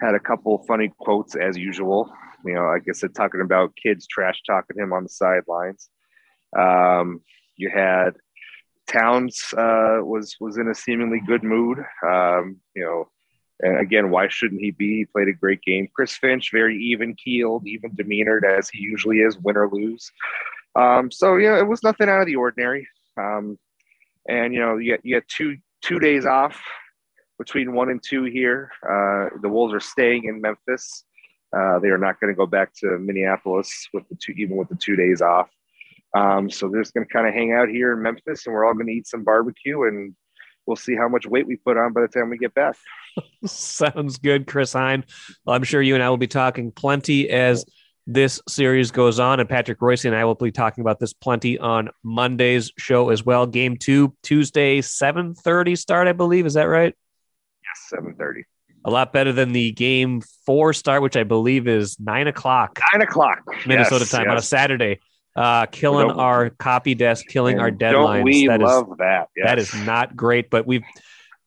had 0.01 0.15
a 0.15 0.21
couple 0.21 0.65
funny 0.67 0.93
quotes 0.99 1.37
as 1.37 1.57
usual. 1.57 2.13
You 2.45 2.55
know, 2.55 2.67
like 2.67 2.85
I 2.89 2.93
said, 2.93 3.15
talking 3.15 3.43
about 3.43 3.77
kids 3.77 4.07
trash 4.07 4.41
talking 4.47 4.79
him 4.79 4.93
on 4.93 5.03
the 5.03 5.09
sidelines. 5.09 5.91
Um, 6.57 7.21
you 7.57 7.71
had 7.71 8.13
Towns 8.87 9.53
uh, 9.57 9.99
was 10.03 10.37
was 10.41 10.57
in 10.57 10.69
a 10.69 10.75
seemingly 10.75 11.21
good 11.25 11.45
mood. 11.45 11.79
Um, 12.07 12.57
you 12.75 12.85
know, 12.85 13.09
and 13.61 13.79
again, 13.79 14.11
why 14.11 14.29
shouldn't 14.29 14.61
he 14.61 14.71
be? 14.71 14.99
He 14.99 15.05
played 15.05 15.29
a 15.29 15.33
great 15.33 15.63
game. 15.63 15.89
Chris 15.95 16.17
Finch, 16.17 16.51
very 16.51 16.83
even 16.83 17.15
keeled, 17.15 17.67
even 17.67 17.95
demeanored 17.95 18.45
as 18.45 18.71
he 18.71 18.79
usually 18.79 19.19
is, 19.19 19.39
win 19.39 19.57
or 19.57 19.69
lose. 19.71 20.11
Um, 20.75 21.11
so 21.11 21.37
yeah, 21.37 21.59
it 21.59 21.67
was 21.67 21.83
nothing 21.83 22.09
out 22.09 22.21
of 22.21 22.27
the 22.27 22.37
ordinary. 22.37 22.89
Um, 23.17 23.59
and 24.29 24.55
you 24.55 24.61
know, 24.61 24.79
you 24.79 24.93
get 24.93 25.05
you 25.05 25.17
get 25.17 25.29
two 25.29 25.59
two 25.83 25.99
days 25.99 26.25
off 26.25 26.61
between 27.41 27.73
one 27.73 27.89
and 27.89 28.03
two 28.03 28.25
here. 28.25 28.71
Uh, 28.85 29.31
the 29.41 29.49
Wolves 29.49 29.73
are 29.73 29.81
staying 29.81 30.25
in 30.25 30.43
Memphis. 30.43 31.05
Uh, 31.57 31.79
they 31.79 31.89
are 31.89 31.97
not 31.97 32.21
going 32.21 32.31
to 32.31 32.37
go 32.37 32.47
back 32.47 32.75
to 32.75 32.99
Minneapolis 32.99 33.89
with 33.95 34.07
the 34.11 34.15
two, 34.15 34.33
even 34.33 34.57
with 34.57 34.69
the 34.69 34.77
two 34.77 34.95
days 34.95 35.23
off. 35.23 35.49
Um, 36.15 36.51
so 36.51 36.69
they're 36.69 36.83
just 36.83 36.93
going 36.93 37.07
to 37.07 37.13
kind 37.13 37.27
of 37.27 37.33
hang 37.33 37.53
out 37.53 37.71
here 37.71 37.95
in 37.95 38.03
Memphis, 38.03 38.47
and 38.47 38.55
we're 38.55 38.67
all 38.67 38.75
going 38.75 38.89
to 38.89 38.93
eat 38.93 39.07
some 39.07 39.25
barbecue, 39.25 39.85
and 39.85 40.15
we'll 40.67 40.77
see 40.77 40.95
how 40.95 41.09
much 41.09 41.27
weight 41.27 41.47
we 41.47 41.57
put 41.57 41.79
on 41.79 41.95
by 41.95 42.03
the 42.03 42.09
time 42.09 42.29
we 42.29 42.37
get 42.37 42.53
back. 42.53 42.77
Sounds 43.47 44.19
good, 44.19 44.47
Chris 44.47 44.75
Hine. 44.75 45.05
Well, 45.47 45.57
I'm 45.57 45.65
sure 45.65 45.81
you 45.81 45.95
and 45.95 46.05
I 46.05 46.11
will 46.11 46.19
be 46.19 46.27
talking 46.27 46.71
plenty 46.71 47.31
as 47.31 47.65
this 48.07 48.43
series 48.49 48.91
goes 48.91 49.19
on, 49.19 49.41
and 49.41 49.49
Patrick 49.49 49.81
Reusse 49.81 50.05
and 50.05 50.15
I 50.15 50.27
will 50.27 50.35
be 50.35 50.53
talking 50.53 50.83
about 50.83 51.01
this 51.01 51.15
plenty 51.15 51.59
on 51.59 51.89
Monday's 52.03 52.71
show 52.77 53.09
as 53.09 53.25
well. 53.25 53.47
Game 53.47 53.79
two, 53.79 54.15
Tuesday, 54.23 54.83
7:30 54.83 55.79
start, 55.79 56.07
I 56.07 56.13
believe. 56.13 56.45
Is 56.45 56.55
that 56.55 56.65
right? 56.65 56.95
Seven 57.75 58.15
thirty. 58.15 58.45
A 58.85 58.91
lot 58.91 59.13
better 59.13 59.33
than 59.33 59.53
the 59.53 59.73
game 59.73 60.23
four 60.47 60.73
start, 60.73 61.03
which 61.03 61.17
I 61.17 61.25
believe 61.25 61.69
is 61.69 62.01
nine 62.01 62.27
o'clock. 62.27 62.79
Nine 62.93 63.03
o'clock 63.03 63.41
Minnesota 63.67 64.03
yes, 64.03 64.11
time 64.11 64.25
yes. 64.25 64.31
on 64.31 64.37
a 64.39 64.43
Saturday. 64.43 65.01
Uh, 65.37 65.67
killing 65.67 66.09
don't, 66.09 66.19
our 66.19 66.51
copy 66.51 66.95
desk, 66.95 67.27
killing 67.29 67.61
our 67.61 67.71
deadlines. 67.71 68.25
we 68.25 68.47
that 68.47 68.61
love 68.61 68.89
is, 68.91 68.99
that? 68.99 69.29
Yes. 69.37 69.47
That 69.47 69.59
is 69.59 69.75
not 69.87 70.17
great, 70.17 70.51
but 70.51 70.67
we've 70.67 70.83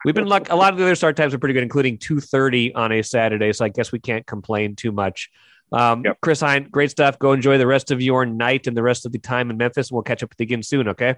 we've 0.05 0.15
been 0.15 0.27
luck. 0.27 0.49
A 0.51 0.55
lot 0.55 0.73
of 0.73 0.79
the 0.79 0.85
other 0.85 0.95
start 0.95 1.17
times 1.17 1.33
are 1.33 1.39
pretty 1.39 1.53
good, 1.53 1.63
including 1.63 1.97
two 1.97 2.19
thirty 2.19 2.73
on 2.73 2.91
a 2.91 3.01
Saturday. 3.01 3.51
So 3.51 3.65
I 3.65 3.69
guess 3.69 3.91
we 3.91 3.99
can't 3.99 4.25
complain 4.25 4.75
too 4.75 4.91
much. 4.91 5.29
Um, 5.71 6.03
yep. 6.05 6.19
Chris 6.21 6.39
Hine, 6.39 6.69
great 6.69 6.91
stuff. 6.91 7.17
Go 7.17 7.33
enjoy 7.33 7.57
the 7.57 7.67
rest 7.67 7.89
of 7.89 7.99
your 7.99 8.25
night 8.25 8.67
and 8.67 8.77
the 8.77 8.83
rest 8.83 9.05
of 9.05 9.11
the 9.11 9.19
time 9.19 9.49
in 9.49 9.57
Memphis. 9.57 9.91
We'll 9.91 10.03
catch 10.03 10.21
up 10.21 10.29
with 10.29 10.39
you 10.39 10.43
again 10.43 10.61
soon. 10.61 10.87
Okay. 10.89 11.15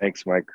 Thanks, 0.00 0.24
Mike. 0.26 0.46